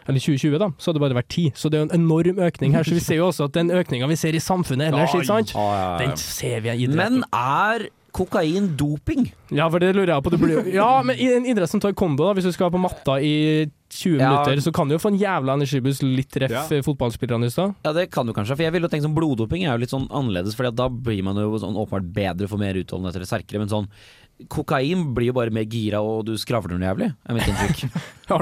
[0.09, 1.53] eller 2020 da, så har det bare vært 10.
[1.55, 2.83] Så det er jo en enorm økning her.
[2.83, 5.55] Så vi ser jo også at den økninga vi ser i samfunnet ellers, ikke sant?
[6.03, 7.23] Den ser vi i idretten.
[7.23, 9.27] Men er kokain doping?
[9.51, 10.31] Ja, for det lurer jeg på.
[10.35, 13.19] Det blir, ja, men i en idrett som taekwondo, da, hvis du skal på matta
[13.25, 14.29] i 20 Ja.
[14.31, 16.63] minutter, så kan du jo få en jævla energibuss, litt ref Ja.
[16.85, 17.75] fotballspillerne i stad.
[17.85, 18.57] Ja, det kan du kanskje.
[18.57, 21.23] For jeg ville jo tenkt sånn bloddoping er jo litt sånn annerledes, for da blir
[21.25, 23.59] man jo sånn åpenbart bedre for mer utholdenhet eller sterkere.
[23.65, 23.89] Men sånn
[24.51, 27.85] kokain blir jo bare mer gira, og du skravler noe jævlig, er mitt inntrykk.
[28.33, 28.39] Ja,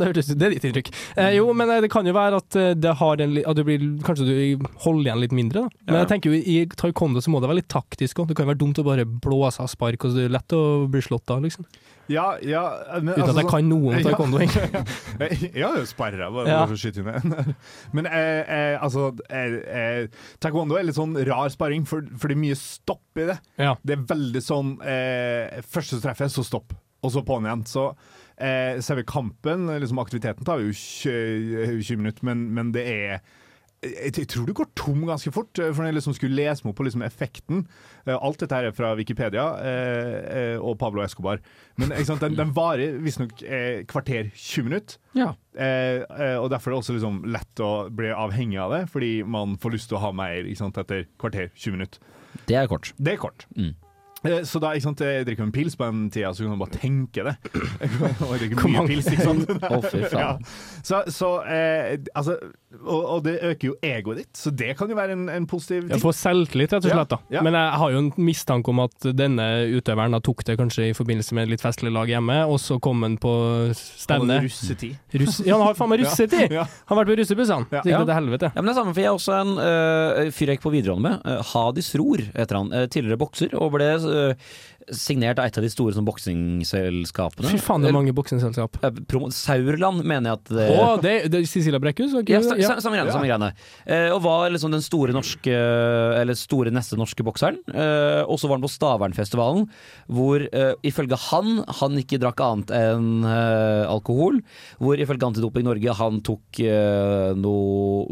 [0.00, 0.86] det, er ditt inntrykk.
[1.20, 3.82] Eh, jo, men eh, det kan jo være at eh, det har en, at blir,
[4.06, 5.66] kanskje du holder igjen litt mindre.
[5.66, 5.82] Da.
[5.90, 6.04] Men Ja.
[6.04, 8.30] jeg tenker jo i taekwondo så må det være litt taktisk òg.
[8.30, 10.56] Det kan jo være dumt å bare blåse av spark, og så det er lett
[10.56, 11.68] å bli slått av, liksom.
[12.12, 12.62] Ja, ja
[13.02, 14.82] men, Uten at jeg kan noen om taekwondo, egentlig.
[15.56, 16.60] jeg har jo sperra, bare Ja.
[16.66, 17.54] for å skyte ned.
[17.96, 22.36] Men eh, eh, altså eh, eh, Taekwondo er litt sånn rar sparring, for, for det
[22.38, 23.38] er mye stopp i det.
[23.58, 23.74] Ja.
[23.82, 27.64] Det er veldig sånn eh, Første treffet, så stopp, og så på'n igjen.
[27.70, 27.88] Så
[28.38, 33.18] eh, selve kampen, liksom aktiviteten, tar jo 20, 20 minutter, men, men det er
[33.86, 36.64] jeg, jeg tror du går tom ganske fort, eh, for når jeg liksom skulle lese
[36.64, 37.62] meg opp på liksom effekten
[38.06, 41.40] eh, Alt dette her er fra Wikipedia eh, eh, og Pablo Escobar.
[41.80, 44.98] Men ikke sant, den, den varer visstnok eh, kvarter 20 minutter.
[45.16, 45.32] Ja.
[45.56, 46.02] Eh,
[46.40, 49.76] og Derfor er det også liksom lett å bli avhengig av det, fordi man får
[49.78, 52.14] lyst til å ha mer ikke sant, etter kvarter 20 minutter.
[52.46, 52.92] Det er kort.
[53.00, 53.46] Det er kort.
[53.56, 53.72] Mm.
[54.26, 56.62] Eh, Så da, ikke sant, jeg drikker en pils på den tida, så kan man
[56.62, 57.34] bare tenke det.
[58.24, 59.50] og jeg drikker mye pils, ikke sant.
[59.72, 60.20] Å, fy faen.
[60.20, 60.80] Ja.
[60.86, 62.38] Så, så eh, altså,
[62.84, 65.88] og, og det øker jo egoet ditt, så det kan jo være en, en positiv
[65.90, 67.10] Jeg får selvtillit, rett og slett.
[67.14, 67.18] da.
[67.30, 67.42] Ja, ja.
[67.46, 69.46] Men jeg har jo en mistanke om at denne
[69.78, 73.02] utøveren da tok det kanskje i forbindelse med litt festlig lag hjemme, og så kom
[73.06, 73.32] han på
[73.78, 74.40] stevne.
[74.44, 74.96] Russetid.
[75.22, 76.52] Russ ja, han har faen meg russetid!
[76.54, 76.66] Ja.
[76.86, 77.66] Han har vært på russebussene!
[77.70, 77.80] Ja.
[77.82, 78.02] Så gikk Ja.
[78.04, 78.52] det til helvete.
[78.54, 80.74] Ja, men det er samme, for jeg er også en øh, fyr jeg gikk på
[80.74, 81.26] videregående med.
[81.26, 82.72] Uh, Hadis Ror heter han.
[82.74, 84.50] Uh, tidligere bokser, og ble øh,
[84.94, 87.50] signert av et av de store sånn, boksingsselskapene.
[87.50, 88.78] Fy faen, det er mange boksingsselskap.
[88.86, 89.00] Eh,
[89.34, 92.14] Saurland, mener jeg at det Å, det, det Cecilia Brekkhus?
[92.28, 93.14] Ja, samme greiene.
[93.14, 93.50] Samme greiene.
[93.84, 95.54] Eh, og var liksom den store norske
[96.20, 97.58] Eller store neste norske bokseren.
[97.72, 99.66] Eh, og så var han på Stavernfestivalen,
[100.12, 104.40] hvor eh, ifølge han han ikke drakk annet enn eh, alkohol.
[104.82, 108.06] Hvor ifølge Antidoping Norge han tok eh, noe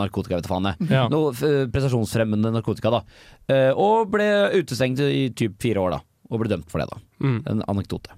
[0.00, 0.90] narkotika, vet du faen jeg.
[0.92, 1.06] Ja.
[1.12, 3.02] Noe eh, prestasjonsfremmende narkotika, da.
[3.50, 4.26] Eh, og ble
[4.60, 6.02] utestengt i typ fire år, da.
[6.30, 7.00] Og ble dømt for det, da.
[7.26, 7.38] Mm.
[7.54, 8.12] En anekdote.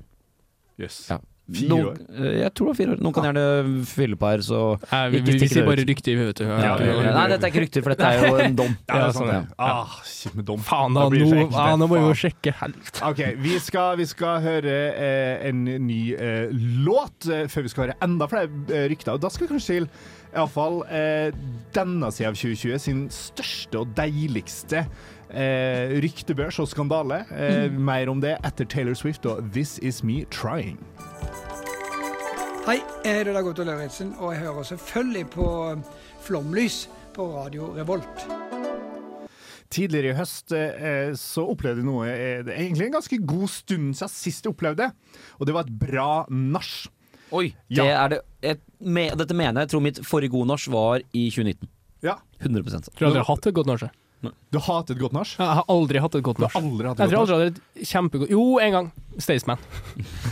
[0.81, 1.07] Yes.
[1.11, 1.21] Ja.
[1.53, 1.97] Fire år?
[2.17, 3.01] eh, Jeg tror det var fire år.
[3.03, 3.43] Noen kan gjerne
[3.91, 4.59] fylle på her, så
[4.93, 6.45] Nei, vi, vi, vi sier bare rykter, vi, vet du.
[6.47, 7.11] ja, ja, ja.
[7.17, 8.77] Nei, dette er ikke rykter, for dette er jo en dom.
[8.87, 9.41] Ja, det er sånn, ja.
[9.59, 9.97] Ah,
[10.53, 10.63] dom.
[10.65, 12.55] Faen, da, nå, ah, nå må vi jo sjekke.
[12.63, 13.03] Helvete.
[13.11, 16.55] OK, vi skal, vi skal høre eh, en ny eh,
[16.87, 19.19] låt eh, før vi skal høre enda flere eh, rykter.
[19.19, 19.91] Og da skal vi kanskje til
[20.33, 21.35] iallfall eh,
[21.77, 24.87] denne sida av 2020 sin største og deiligste
[25.33, 27.23] eh, ryktebørs og skandale.
[27.33, 30.79] Eh, Mer om det etter Taylor Swift og This Is Me Trying.
[32.63, 35.47] Hei, jeg heter Dag Otto Lauritzen, og jeg hører selvfølgelig på
[36.23, 36.85] Flomlys
[37.17, 38.27] på Radio Revolt.
[39.73, 43.49] Tidligere i høst eh, så opplevde jeg noe eh, det er egentlig en ganske god
[43.49, 46.75] stund siden sist jeg opplevde det, og det var et bra nach.
[47.33, 47.83] Oi, Ja.
[47.83, 48.19] det er det
[48.53, 49.71] et, me, Dette mener jeg.
[49.71, 51.71] Jeg tror mitt forrige gode norsk var i 2019.
[52.05, 52.19] Ja.
[52.45, 53.87] 100 Jeg tror aldri jeg har hatt et godt nach.
[54.53, 55.31] Du hater et godt nach?
[55.39, 56.53] Jeg har aldri hatt et godt nach.
[56.53, 58.91] Jeg tror jeg aldri hadde et kjempegodt Jo, en gang.
[59.21, 59.61] Staysman.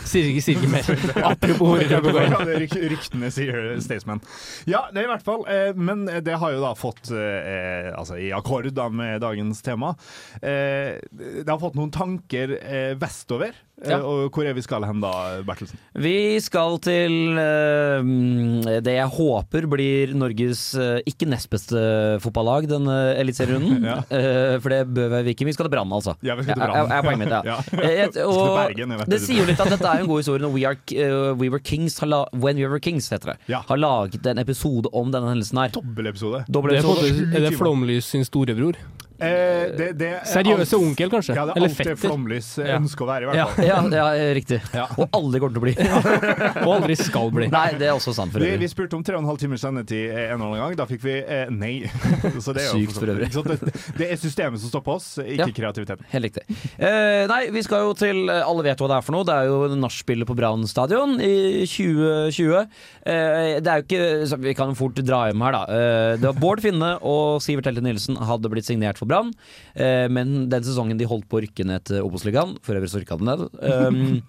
[0.09, 0.87] Sier ikke, sier ikke mer.
[1.31, 4.23] Apropos ryktene sier Staysman.
[4.71, 5.45] Ja, det er i hvert fall.
[5.51, 9.95] Eh, men det har jo da fått eh, Altså i akkord da med dagens tema.
[10.41, 13.53] Eh, det har fått noen tanker eh, vestover.
[13.57, 13.97] Eh, Ja.
[14.05, 15.11] Og hvor er vi skal hen da,
[15.49, 15.79] Bertelsen?
[15.97, 21.81] Vi skal til eh, det jeg håper blir Norges eh, ikke nest beste
[22.21, 23.81] fotballag denne eliteserierunden.
[23.91, 24.03] Ja.
[24.11, 25.47] Eh, for det bør vi ikke.
[25.47, 26.17] Vi skal til Brann, altså.
[26.27, 26.77] Ja, vi skal til Brann.
[26.77, 27.43] Ja, er poenget mitt, ja.
[27.51, 28.07] Ja.
[28.07, 29.21] Eh, og Bergen, det det.
[29.23, 31.63] sier jo litt at dette er en god historie når We, are, eh, We Were
[31.63, 33.39] Kings har la, When We Were Kings, heter det.
[33.53, 33.63] Ja.
[33.69, 35.75] Har laget en episode om denne hendelsen her.
[35.77, 36.45] Dobbelepisode.
[36.51, 38.79] Dobbel Det er, er det Flomlys sin storebror?
[39.21, 41.35] Eh, det, det er Seriøse alt- onkel, kanskje?
[41.37, 41.97] Ja, det er Eller alt det?
[42.01, 42.79] Flomlys eh, Ja.
[42.81, 43.47] ønsker å være, i hvert Ja.
[43.47, 43.93] fall.
[43.93, 44.61] Ja, ja, riktig.
[44.75, 44.87] Ja.
[44.97, 45.75] Og aldri kommer til å bli.
[46.67, 47.49] Og aldri skal bli.
[47.53, 49.61] Nei, det er også sant for Vi, vi spurte om tre og en halv timers
[49.65, 50.77] sendetid eh, en eller annen gang.
[50.81, 51.75] Da fikk vi eh, nei.
[52.45, 53.31] Så det er Sykt for øvrig.
[53.31, 55.49] Det, det er systemet som stopper oss, ikke Ja.
[55.61, 56.07] kreativiteten.
[56.13, 56.45] Helt riktig.
[56.79, 59.27] Eh, nei, vi skal jo til eh, Alle vet hva det er for noe.
[59.29, 62.67] Det er jo nachspielet på Brann stadion i 2020.
[63.05, 65.63] Eh, det er jo ikke så Vi kan jo fort dra hjem her, da.
[65.69, 69.33] Eh, det var Bård Finne og Sivert Helte Nilsen hadde blitt signert for Brann.
[69.75, 73.03] Eh, men den sesongen de holdt på å rykke ned til Obos-ligaen, for øvrig så
[73.03, 73.47] rykka den ned.
[73.81, 74.21] Um,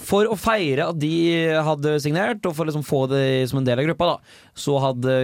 [0.00, 1.10] for å feire at de
[1.66, 4.78] hadde signert, og for å liksom få det som en del av gruppa, da, så
[4.82, 5.16] hadde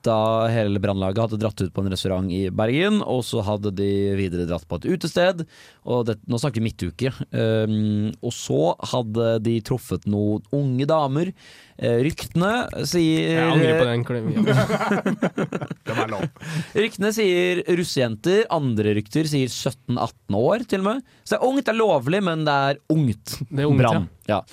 [0.00, 4.16] gutta hele brannlaget hadde dratt ut på en restaurant i Bergen, og så hadde de
[4.16, 5.44] videre dratt på et utested.
[5.84, 7.12] Og det, nå snakker vi midtuke.
[7.30, 11.32] Um, og så hadde de truffet noen unge damer.
[11.80, 14.44] Eh, ryktene sier Jeg angrer på den klemmen.
[16.82, 21.06] Ryktene sier russejenter, andre rykter sier 17-18 år til og med.
[21.24, 23.40] Så det er ungt, det er lovlig, men det er ungt.
[23.48, 24.12] Det er ungt, Brann.
[24.28, 24.44] Ja.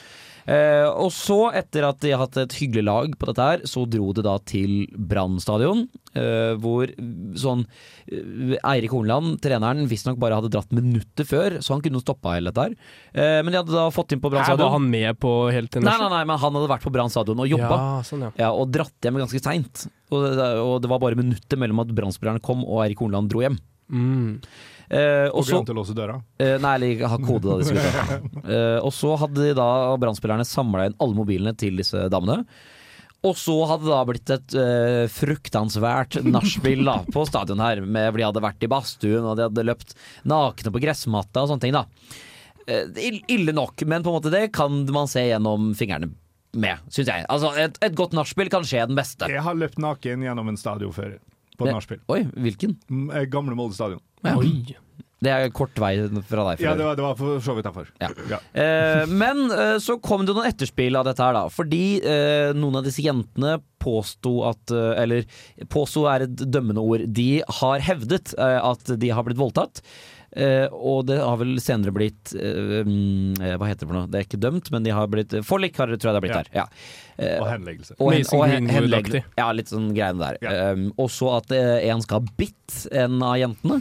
[0.47, 3.81] Eh, og så, etter at de har hatt et hyggelig lag på dette her, så
[3.91, 5.87] dro det da til Brann stadion.
[6.17, 6.87] eh, hvor
[7.37, 7.65] sånn
[8.07, 12.49] eh, Eirik Hornland, treneren, visstnok bare hadde dratt minutter før, så han kunne stoppa hele
[12.53, 12.77] dette her.
[13.13, 14.63] Eh, men de hadde da fått inn på Brann stadion.
[14.65, 17.11] var han med på helt til Nei, nei, nei, men han hadde vært på Brann
[17.13, 17.77] stadion og jobba.
[17.77, 18.31] Ja, sånn, ja.
[18.39, 19.85] Ja, og dratt hjem ganske seint.
[20.09, 23.43] Og, det- og det var bare minutter mellom at Brann-spillerne kom og Eirik Hornland dro
[23.43, 23.59] hjem.
[23.91, 24.39] Mm.
[24.87, 26.15] Eh, og glemte å låse døra.
[26.39, 27.57] Eh, nei, eller ha kode, da.
[27.59, 28.19] De skulle ta.
[28.47, 29.67] Eh, og så hadde de da
[29.99, 32.45] brannspillerne samla inn alle mobilene til disse damene.
[33.27, 37.81] Og så hadde det da blitt et uh, fruktansvært nachspiel på stadion her.
[37.81, 39.95] Med, de hadde vært i badstuen og de hadde løpt
[40.29, 41.75] nakne på gressmatta og sånne ting.
[41.75, 41.83] da
[42.69, 43.01] uh,
[43.33, 46.13] Ille nok, men på en måte det kan man se gjennom fingrene
[46.57, 47.25] med, syns jeg.
[47.33, 49.27] Altså, et, et godt nachspiel kan skje den beste.
[49.33, 51.17] Jeg har løpt naken gjennom en stadion før.
[51.57, 52.03] På et nachspiel.
[52.13, 52.75] Oi, hvilken?
[52.85, 54.01] Mm, eh, Gamle Molde stadion.
[54.25, 54.75] Oi.
[55.17, 55.95] Det er kort vei
[56.29, 56.59] fra deg.
[56.61, 57.87] Ja, det var, det var for så vidt derfor.
[58.03, 58.09] Ja.
[58.29, 58.37] Ja.
[58.53, 61.47] Eh, men eh, så kom det noen etterspill av dette her, da.
[61.49, 65.25] Fordi eh, noen av disse jentene påsto at eh, Eller
[65.73, 67.07] påsto er et dømmende ord.
[67.17, 69.81] De har hevdet eh, at de har blitt voldtatt.
[70.35, 72.83] Eh, og det har vel senere blitt eh,
[73.57, 74.09] Hva heter det for noe?
[74.11, 76.35] Det er ikke dømt, men de har blitt Forlik, har, tror jeg det har blitt
[76.35, 76.41] Ja.
[76.43, 76.49] der.
[76.53, 76.65] Ja.
[77.17, 77.95] Eh, Og henleggelse.
[77.97, 79.23] og hen- og hen- Greenwood-aktig.
[79.39, 80.37] Ja, litt sånn greiene der.
[80.43, 80.71] Ja.
[80.73, 83.79] Um, og så at eh, en skal ha bitt en av jentene.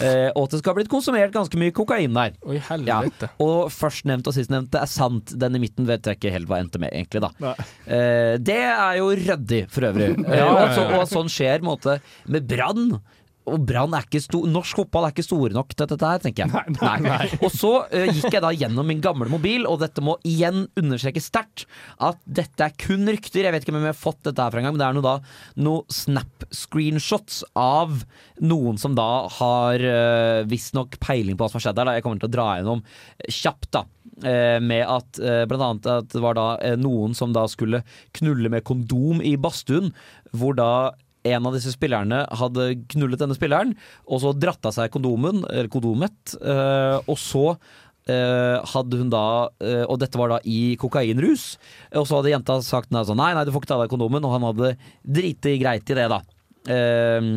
[0.00, 2.32] Eh, og at det skal ha blitt konsumert ganske mye kokain der.
[2.46, 3.02] Oi, Ja.
[3.42, 5.34] Og førstnevnte og sistnevnte er sant.
[5.36, 7.20] Den i midten vet jeg ikke helt hva endte med, egentlig.
[7.26, 7.54] da
[7.86, 10.14] Eh, Det er jo ryddig, for øvrig.
[10.28, 13.00] Og, så, og sånn skjer måte, med Brann.
[13.48, 16.46] Og Brann er ikke stor Norsk fotball er ikke store nok til dette her, tenker
[16.46, 16.76] jeg.
[16.78, 20.66] Nei, Og så uh, gikk jeg da gjennom min gamle mobil, og dette må igjen
[20.78, 21.66] understreke sterkt
[22.04, 23.46] at dette er kun rykter.
[23.46, 24.98] Jeg vet ikke om jeg har fått dette her fra en gang, men det er
[24.98, 25.16] noe da
[25.68, 28.02] noe snap-screenshots av
[28.44, 31.90] noen som da har uh, visstnok peiling på hva som har skjedd der.
[31.90, 31.98] Da.
[31.98, 32.84] Jeg kommer til å dra gjennom
[33.28, 33.84] kjapt, da.
[34.26, 36.46] Eh, med at eh, blant annet at det var da
[36.80, 37.84] noen som da skulle
[38.18, 39.92] knulle med kondom i badstuen,
[40.34, 40.70] hvor da
[41.26, 43.74] en av disse spillerne hadde knullet denne spilleren,
[44.06, 47.44] og så dratt av seg kondomen, eller kondomet, eh, og så
[48.08, 49.24] eh, hadde hun da
[49.60, 51.56] eh, Og dette var da i kokainrus.
[51.98, 54.24] Og så hadde jenta sagt sånn, nei, nei, du får ikke ta av deg kondomen,
[54.24, 56.22] og han hadde driti greit i det, da.
[56.68, 57.32] Eh,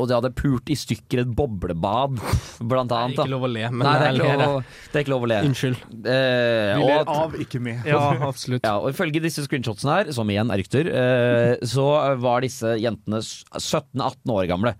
[0.00, 2.16] og de hadde pult i stykker et boblebad,
[2.64, 3.18] blant Det er annet.
[3.18, 4.54] ikke lov å le, men Nei, det er, ikke lov,
[4.92, 5.40] det er ikke lov å le.
[5.50, 5.82] Unnskyld.
[6.00, 7.84] Eh, Vi ler av, ikke med.
[7.92, 8.64] Ja, absolutt.
[8.64, 11.86] ja, og ifølge disse screenshotsene her, som igjen er rykter, eh, så
[12.24, 14.74] var disse jentene 17-18 år gamle.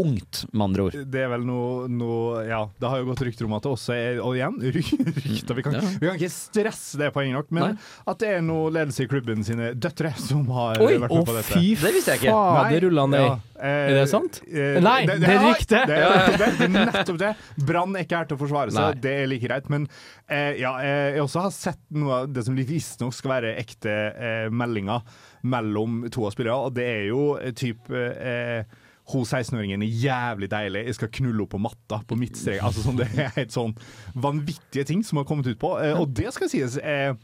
[0.00, 0.94] Ungt, med andre ord.
[1.12, 3.92] Det er vel noe, noe Ja, det har jo gått rykter om at det også
[3.94, 4.82] er Og igjen, ry-
[5.26, 5.58] rykter.
[5.58, 5.82] Vi kan, Ja.
[6.00, 7.88] vi kan ikke stresse det poenget nok, men Nei.
[8.12, 11.36] at det er noe ledelse i klubben sine døtre som har Oi, vært med på
[11.36, 11.54] dette.
[11.60, 12.34] Oi, fy Det visste jeg ikke.
[12.34, 13.26] fader, rulla ned.
[13.26, 14.40] Ja, eh, Er det sant?
[14.48, 15.82] eh, Nei, det er rykte.
[15.90, 17.32] Det, er- det, det er nettopp det.
[17.68, 19.00] Brann er ikke her til å forsvare seg, Nei.
[19.04, 19.68] det er like greit.
[19.72, 19.88] Men
[20.30, 23.90] eh, ja, eh, jeg også har sett noe av det som visstnok skal være ekte
[24.16, 25.04] eh, meldinger
[25.42, 28.64] mellom to av spillerne, og det er jo eh, type eh,
[29.10, 32.62] hun 16-åringen er jævlig deilig, jeg skal knulle henne på matta på midtstrek.
[32.64, 33.74] Altså, sånn, det er helt sånn
[34.14, 35.74] vanvittige ting som har kommet ut på.
[35.82, 37.14] Eh, og det skal sies eh,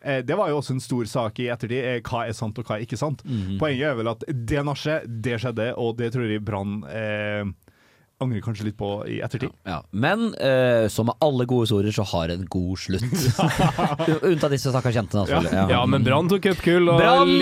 [0.00, 2.02] eh, det var jo også en stor sak i ettertid.
[2.06, 3.22] Hva er sant og hva er ikke sant?
[3.60, 7.44] Poenget er vel at det nachet, det skjedde, og det tror jeg Brann eh,
[8.22, 9.52] angrer kanskje litt på i ettertid.
[9.68, 9.82] Ja.
[9.92, 13.04] Men uh, som med alle gode historier, så har en god slutt.
[14.30, 15.74] Unntatt disse stakkars jentene, selvfølgelig.
[15.74, 17.34] Ja, men Brann tok cupgull og Brann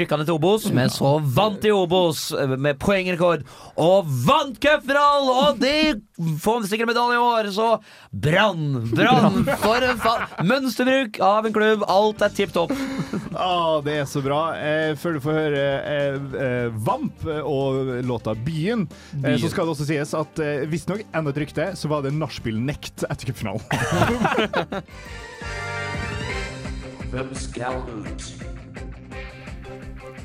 [0.00, 3.46] rykka ned til Obos, men så vant de Obos eh, med poengrekord.
[3.78, 5.30] Og vant cupfinalen!
[5.34, 5.74] Og de
[6.16, 7.68] får sikker medalje i år, så
[8.10, 8.90] Brann!
[8.96, 9.40] Brann!
[9.62, 10.14] For en fa
[10.46, 11.84] mønsterbruk av en klubb.
[11.90, 12.74] Alt er tipp topp.
[13.34, 14.40] Ah, det er så bra.
[14.58, 18.86] Eh, før du får høre eh, eh, Vamp og låta 'Byen',
[19.24, 22.14] eh, så skal det også sies at eh, visstnok enda et rykte, så var det
[22.14, 23.64] nachspiel-nekt etter cupfinalen.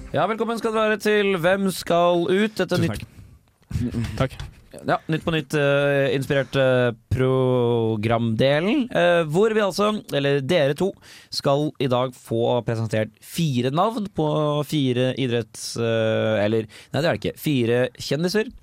[0.09, 2.55] Ja, velkommen skal dere være til Hvem skal ut?
[2.57, 4.15] Dette er Tusen nytt, takk.
[4.23, 4.48] Takk.
[4.87, 6.15] Ja, nytt på nytt eh,
[6.59, 8.85] uh, programdelen.
[8.93, 10.91] Uh, hvor vi altså, eller dere to,
[11.33, 14.29] skal i dag få presentert fire navn på
[14.67, 15.73] fire idretts...
[15.77, 17.39] Uh, eller, nei det er det ikke.
[17.39, 18.53] Fire kjendiser.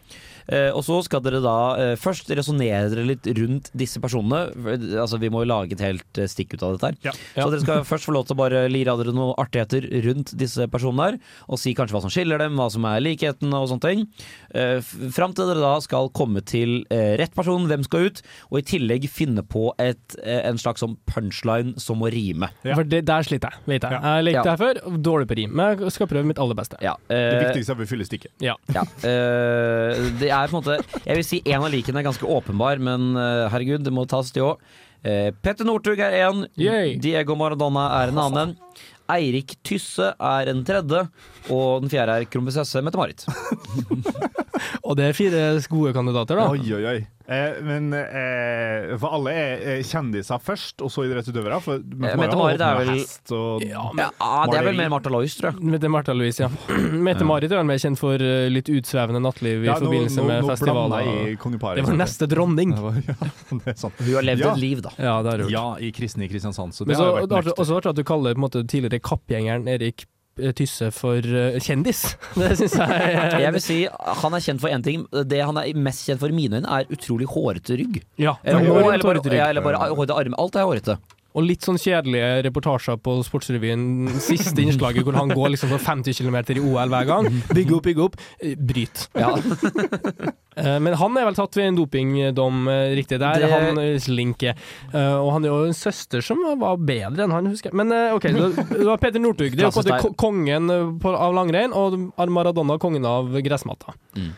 [0.48, 4.44] Eh, og så skal dere da eh, først resonnere dere litt rundt disse personene.
[5.02, 6.98] Altså Vi må jo lage et helt eh, stikk ut av dette her.
[7.10, 7.14] Ja.
[7.36, 10.34] Så dere skal først få lov til å bare lire av dere noen artigheter rundt
[10.38, 11.18] disse personene her.
[11.50, 14.06] Og si kanskje hva som skiller dem, hva som er likheten og sånne ting.
[14.54, 14.78] Eh,
[15.16, 18.64] Fram til dere da skal komme til eh, rett person, hvem skal ut, og i
[18.66, 22.48] tillegg finne på et, eh, en slags sånn punchline som må rime.
[22.66, 22.76] Ja.
[22.78, 23.96] For det, der sliter jeg, vet jeg.
[23.98, 24.14] Ja.
[24.18, 24.54] Jeg lekte Ja.
[24.54, 25.54] her før, dårlig på rim.
[25.56, 26.78] Men jeg skal prøve mitt aller beste.
[26.84, 28.32] Ja, Det eh, viktigste er at vi fyller stikket.
[28.44, 28.54] Ja.
[28.74, 32.28] Ja, Uh, det er på en måte Jeg vil si en av likene er ganske
[32.36, 34.66] åpenbar, men eh, herregud, det må tas til òg.
[35.06, 36.46] Uh, Petter Northug er én,
[36.98, 38.54] Diego Maradona er en annen.
[39.12, 41.04] Eirik Tysse er en tredje.
[41.52, 43.26] Og den fjerde er kronprinsesse Mette-Marit.
[44.86, 46.48] Og det er fire gode kandidater, da.
[46.50, 46.98] Oi, oi, oi.
[47.28, 51.56] Eh, men eh, For alle er, er kjendiser først, og så idrettsutøvere?
[51.64, 54.10] For Eh, Mette-Marit Mette-Marit er vel- hest og Ja, Ja,
[54.46, 55.60] det er vel mer Martha Lois, tror jeg.
[55.74, 56.48] Mette Martha Louise, ja.
[57.08, 60.28] Mette-Marit er vel mer kjent for eh, litt utsvevende nattliv i Ja, nå- forbindelse nå-
[60.30, 61.36] med nå festivaler.
[61.42, 62.74] kongeparet, Det var neste dronning.
[62.78, 63.14] Var, ja,
[63.50, 63.94] det er sant.
[63.98, 64.52] Hun har levd Ja.
[64.54, 64.90] et liv, da.
[64.98, 65.50] Ja, det har hun.
[65.50, 66.72] Ja, i kristne i Kristiansand.
[66.78, 68.62] Så Men det så har jo vært også vært at du kaller på en måte,
[68.70, 72.02] tidligere kappgjengeren Erik eh, Tysse for eh, kjendis.
[72.36, 73.76] Det syns jeg eh, Jeg vil si
[74.22, 75.06] Han er kjent for én ting.
[75.24, 78.02] Det han er mest kjent for i mine øyne, er utrolig hårete rygg.
[78.20, 79.38] Ja, Eller, en eller bare, hårete rygg.
[79.40, 80.36] ja, eller bare hårete armer.
[80.42, 80.98] Alt er hårete.
[81.36, 83.82] Og litt sånn kjedelige reportasjer på Sportsrevyen.
[84.24, 87.28] Siste innslaget hvor han går liksom på 50 km i OL hver gang.
[87.52, 88.16] Bygge opp, bygge opp.
[88.56, 89.08] Bryt.
[89.14, 89.34] Ja.
[90.56, 93.42] Eh, Men han er vel tatt ved en dopingdom, eh, riktig der.
[93.42, 94.54] Det- Han eh, Slinke.
[94.88, 97.76] Eh, Og han er jo en søster som var bedre enn han, husker jeg.
[97.76, 98.22] Men OK,
[98.72, 99.52] det var Peter Northug.
[99.52, 101.98] Det er jo kongen av langrenn, og
[102.32, 103.92] Maradona kongen av gressmatta.
[104.16, 104.32] Mm.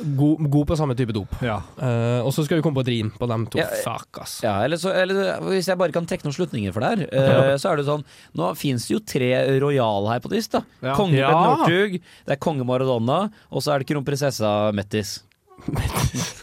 [0.00, 1.32] God, god på samme type dop.
[1.44, 1.58] Ja.
[1.76, 3.60] Uh, og så skal vi komme på et rim på dem to.
[3.60, 4.38] Ja, eh, Fuck, ass.
[4.44, 7.54] Ja, eller, så, eller hvis jeg bare kan trekke noen slutninger for det her, eh,
[7.60, 8.04] så er det sånn
[8.38, 9.30] Nå fins det jo tre
[9.62, 10.56] Royale her på dyst.
[10.56, 10.94] da Ja.
[10.98, 11.30] Konge Ja.
[11.32, 15.18] Northug, det er konge Maradona, og så er det kronprinsessa Mettis.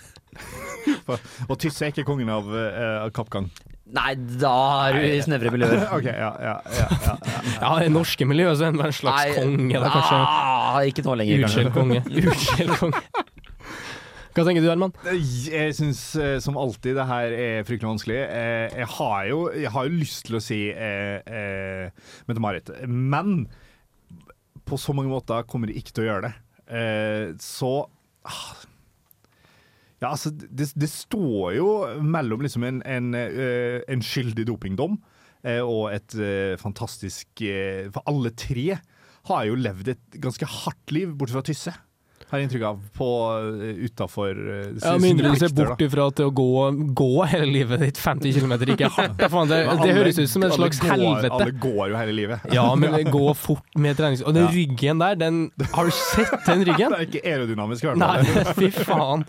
[1.47, 3.47] Og Tysse er ikke kongen av, uh, kappgang.
[3.87, 4.53] Nei, da
[4.89, 5.85] er du i snevre miljøer.
[5.95, 7.35] okay, ja, ja, ja, ja, ja.
[7.61, 10.17] Ja, i norske miljø så er han en slags konge, da, kanskje.
[10.19, 12.01] Ah, ikke nå lenger, Utskjelt konge.
[12.23, 13.03] Utskjelt konge.
[14.37, 14.91] Hva tenker du, Herman?
[15.17, 16.01] Jeg syns
[16.45, 18.17] som alltid det her er fryktelig vanskelig.
[18.21, 23.47] Eh, Jeg har jo, jeg har jo lyst til å si eh, eh, Mette-Marit, men
[24.67, 26.33] på så mange måter kommer jeg ikke til å gjøre det.
[26.69, 27.71] Eh, så
[28.29, 28.43] ah,
[30.03, 31.67] Ja, altså, det, det står jo
[32.05, 34.99] mellom liksom en, en, eh, en skyldig dopingdom
[35.41, 38.75] eh, og et eh, fantastisk eh, For alle tre
[39.31, 41.73] har jo levd et ganske hardt liv, bortsett fra Tysse.
[42.27, 43.05] Har jeg inntrykk av, på
[43.87, 46.47] utafor Ja, Med mindre du ser bort ifra at det å gå,
[46.91, 49.15] gå hele livet ditt 50 km ikke er hardt.
[49.21, 51.31] da, faen, Det, det høres ut som en slags helvete.
[51.31, 52.43] Alle går jo hele livet.
[52.51, 54.25] Ja, men det går fort med trenings...
[54.27, 54.51] Og den Ja.
[54.51, 55.39] ryggen der, den
[55.71, 56.91] Har du sett den ryggen?
[56.91, 59.23] Det er ikke aerodynamisk, i hvert Nei, fy faen.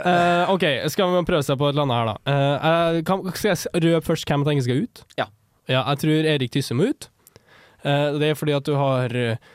[0.00, 2.36] Uh, OK, skal vi prøve seg på et eller annet her, da.
[2.96, 5.02] Uh, kan, skal jeg røpe først hvem jeg tenker skal ut?
[5.20, 5.26] Ja.
[5.68, 7.08] ja jeg tror Erik Tysse må ut.
[7.84, 9.50] Uh, det er fordi at du har eh,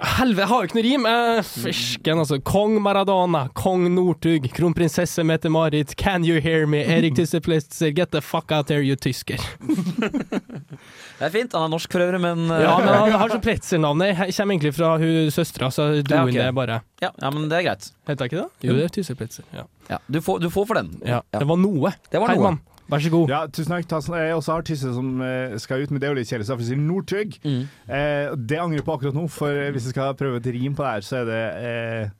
[0.00, 1.02] Helvete, jeg har jo ikke noe rim!
[1.04, 2.38] Uh, Fisken, altså.
[2.46, 6.80] Kong Maradona, kong Northug, kronprinsesse Mette-Marit, can you hear me?
[6.88, 9.36] Erik Tisseplitzer, get the fuck out Here, you tysker.
[9.60, 11.52] Det er fint.
[11.52, 14.14] Han er norsk for øvrig, men eh, Ja, men han har så Pretzel-navnet.
[14.14, 16.38] Jeg kommer egentlig fra hun søstera, så dro Ja, okay.
[16.38, 16.80] det bare.
[17.04, 17.90] ja, ja, men det er greit.
[18.08, 18.68] Heter jeg ikke det?
[18.70, 19.44] Jo, det er Tisseplitzer.
[19.52, 19.66] Ja.
[19.90, 20.94] Ja, du, får, du får for den.
[21.04, 21.92] Ja, det var noe.
[22.08, 22.38] Det var noe.
[22.40, 22.60] Herman,
[22.90, 23.32] vær så god.
[23.32, 23.88] Ja, tusen takk.
[23.90, 24.16] Tassen.
[24.20, 26.56] Jeg også har Tysse som eh, skal ut, men det er jo litt kjedelig, så
[26.58, 27.36] jeg sier Northug.
[27.44, 27.60] Mm.
[27.86, 30.74] Eh, det angrer jeg på akkurat nå, for eh, hvis jeg skal prøve et rim
[30.76, 32.16] på det her, så er det eh,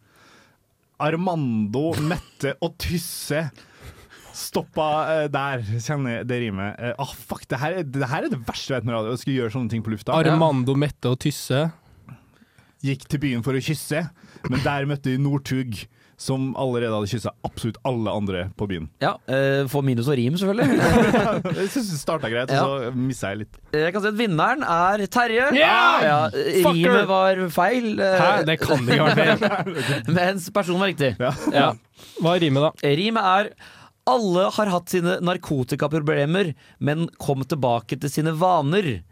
[1.01, 3.45] Armando, Mette og Tysse.
[4.41, 6.79] Stoppa eh, der, kjenner jeg det rimet.
[6.79, 9.15] Eh, ah, fuck, det her, er, det her er det verste jeg vet med radio,
[9.15, 10.17] å skulle gjøre sånne ting på lufta.
[10.17, 11.67] Armando, Mette og Tysse.
[12.85, 14.07] Gikk til byen for å kysse,
[14.49, 15.83] men der møtte de Northug,
[16.21, 18.91] som allerede hadde kyssa absolutt alle andre på byen.
[19.01, 20.67] Ja, eh, Få minus og rim, selvfølgelig.
[21.63, 22.61] Jeg syns det starta greit, Ja.
[22.67, 23.57] og så missa jeg litt.
[23.73, 25.47] Jeg kan si at vinneren er Terje.
[25.57, 26.05] Yeah!
[26.05, 26.19] Ja,
[26.69, 27.89] rimet var feil.
[28.05, 30.13] eh, Hæ, det kan det ikke være feil.
[30.21, 31.15] Mens personen var riktig.
[31.21, 31.33] Ja.
[31.57, 31.71] Ja.
[32.21, 32.95] Hva er rimet, da?
[33.01, 33.53] Rimet er
[34.09, 39.03] alle har hatt sine narkotikaproblemer, men kom tilbake til sine vaner.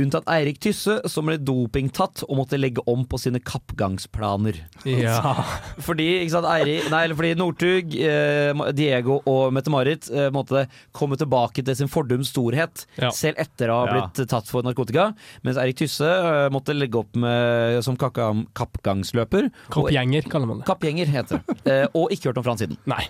[0.00, 4.62] Unntatt Eirik Tysse, som ble dopingtatt og måtte legge om på sine kappgangsplaner.
[4.88, 5.34] Ja.
[5.86, 10.64] Fordi, ikke sant, Eirik, nei, fordi Northug, eh, Diego og Mette-Marit eh, måtte
[10.96, 13.10] komme tilbake til sin fordums storhet, Ja.
[13.14, 13.92] selv etter å ha Ja.
[14.08, 15.10] blitt tatt for narkotika.
[15.44, 19.50] Mens Eirik Tysse eh, måtte legge opp med, som kappgangsløper.
[19.70, 20.66] Kappgjenger, kaller man det.
[20.70, 21.56] Kappgjenger heter det.
[21.68, 22.78] Eh, og ikke hørt om fra han siden.
[22.88, 23.02] Nei.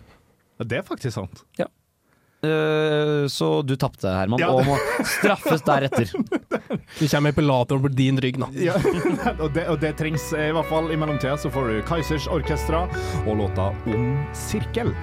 [0.59, 1.45] Ja, Det er faktisk sant.
[1.59, 4.53] Eh, så du tapte, Herman, Ja.
[4.55, 6.13] og må straffes deretter.
[6.99, 8.49] Du kommer epilatoren på din rygg nå.
[8.55, 8.75] Ja,
[9.43, 10.91] og, det, og det trengs eh, i hvert fall.
[10.95, 12.85] I mellomtida så får du Kaizers Orkestra
[13.27, 14.95] og låta Om sirkel.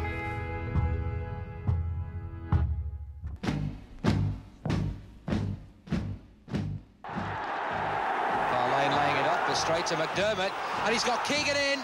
[8.72, 10.52] Lane laying it up, straight to McDermott,
[10.86, 11.80] and he's got Keegan in.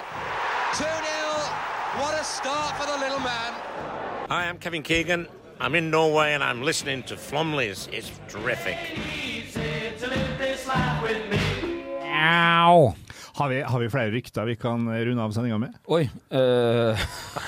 [0.75, 1.70] 2 0.
[1.99, 3.53] What a start for the little man.
[4.29, 5.27] Hi, I'm Kevin Keegan.
[5.59, 7.89] I'm in Norway and I'm listening to Flomleys.
[7.91, 8.77] It's terrific.
[12.03, 12.93] Ow.
[13.33, 15.73] Har vi, har vi flere rykter vi kan runde av sendinga med?
[15.87, 16.09] Oi.
[16.31, 16.97] Uh, Eh,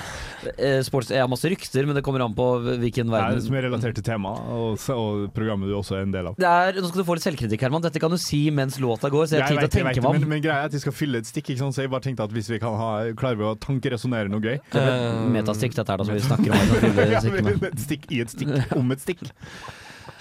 [0.86, 2.48] sports, jeg har masse rykter, men det kommer an på
[2.82, 6.30] hvilken verden som er relatert til temaet, og, og programmet du også er en del
[6.30, 6.38] av.
[6.40, 7.84] det er, Nå skal du få litt selvkritikk, Herman.
[7.84, 10.10] Dette kan du si mens låta går, så jeg har tid til å tenke meg
[10.10, 10.18] om.
[10.18, 11.76] men, men greia er at vi skal fylle et stikk, ikke sant?
[11.76, 14.58] så jeg bare tenkte at hvis vi kan ha, klarer vi å tankeresonnere noe gøy
[14.58, 16.58] uh, er metastikk, dette er da, som vi snakker om.
[17.00, 19.26] her, stikk i et stikk om et stikk.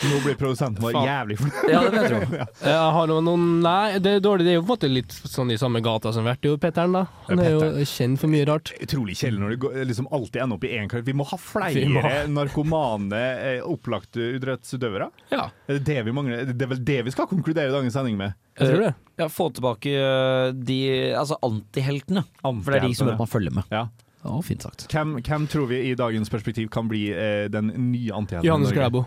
[0.04, 1.70] Nå blir produsenten vår jævlig fornøyd.
[1.72, 2.40] Ja, det vil jeg tro.
[2.68, 4.46] Jeg har noen, noen Nei, det er dårlig.
[4.48, 6.96] Det er jo på en måte litt sånn i samme gata som vært, jo, Petteren,
[6.98, 7.04] da.
[7.30, 8.74] Han er jo kjent for mye rart.
[8.84, 11.08] Utrolig kjedelig når det går, liksom alltid ender opp i én karakter.
[11.12, 12.04] Vi må ha flere må
[12.40, 15.10] narkomane, eh, opplagte idrettsutøvere.
[15.34, 15.48] Ja.
[15.68, 16.48] Er det det vi mangler?
[16.52, 18.38] Det er vel det vi skal konkludere dagens sending med?
[18.60, 18.94] Jeg tror det.
[19.18, 20.80] Ja, få tilbake eh, de
[21.18, 22.24] Altså antiheltene.
[22.42, 23.70] For det er de som man følger med.
[23.74, 23.88] Ja.
[24.24, 24.86] Å, fint sagt.
[24.88, 28.48] Hvem, hvem tror vi i dagens perspektiv kan bli eh, den nye antihelten?
[28.48, 28.80] Johannes Norge?
[28.80, 29.02] Klæbo.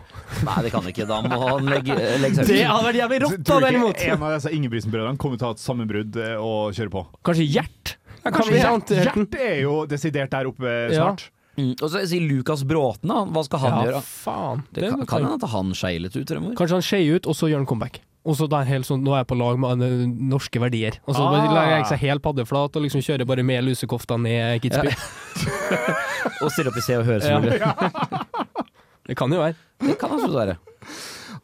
[0.45, 1.07] Nei, det kan ikke.
[1.09, 4.03] Da må han legge, legge seg Det hadde vært jævlig rått, da, Tror du derimot!
[4.05, 7.05] en av disse Ingebrigtsen-brødrene kommer til å ha et sammenbrudd eh, og kjøre på?
[7.31, 7.95] Kanskje Gjert?
[8.27, 9.27] Ja, kanskje antihelten.
[9.31, 11.01] Gjert er jo desidert der oppe Ja.
[11.01, 11.31] snart.
[11.57, 11.71] Mm.
[11.81, 13.23] Og så sier Lukas Bråten, da.
[13.33, 14.03] Hva skal han Ja, gjøre?
[14.05, 14.65] faen.
[14.77, 16.53] Det kan, kan hende at han skeier litt ut fremover.
[16.59, 18.03] Kanskje han skeier ut, og så gjør han comeback.
[18.27, 19.85] Og så da er helt sånn, nå er jeg på lag med
[20.33, 20.97] norske verdier.
[21.07, 21.31] Og så Ah.
[21.31, 24.97] bare legger jeg seg helt paddeflat og liksom kjører bare med lusekofta ned Kitzbühel.
[26.43, 27.41] Og stiller opp i Se og Hør, Ja.
[27.41, 27.61] selvfølgelig.
[29.07, 29.55] Det kan jo være.
[29.87, 30.57] Det kan også være.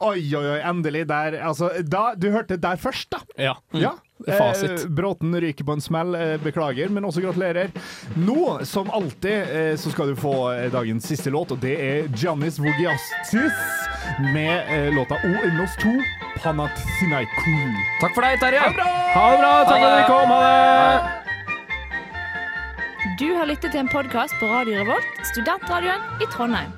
[0.02, 1.36] Oi, oi, oi, endelig der.
[1.46, 3.20] Altså, da, du hørte der først, da.
[3.38, 3.52] Ja.
[3.78, 3.92] Ja.
[4.26, 4.70] Er fasit.
[4.82, 6.16] Eh, Bråten ryker på en smell.
[6.18, 7.70] Eh, beklager, men også gratulerer.
[8.18, 12.08] Nå, som alltid, eh, så skal du få eh, dagens siste låt, og det er
[12.18, 13.54] Giannis Vogiastis
[14.34, 15.94] med eh, låta O Unos 2,
[16.40, 17.74] Panathinaikou.
[18.00, 18.60] Takk for deg, Terje.
[18.62, 19.52] Ha det bra!
[19.68, 20.28] Takk for at dere kom!
[20.32, 21.22] Ha det!
[23.20, 26.72] Du har lyttet til en podkast på Radio Revolt, studentradioen i Trondheim.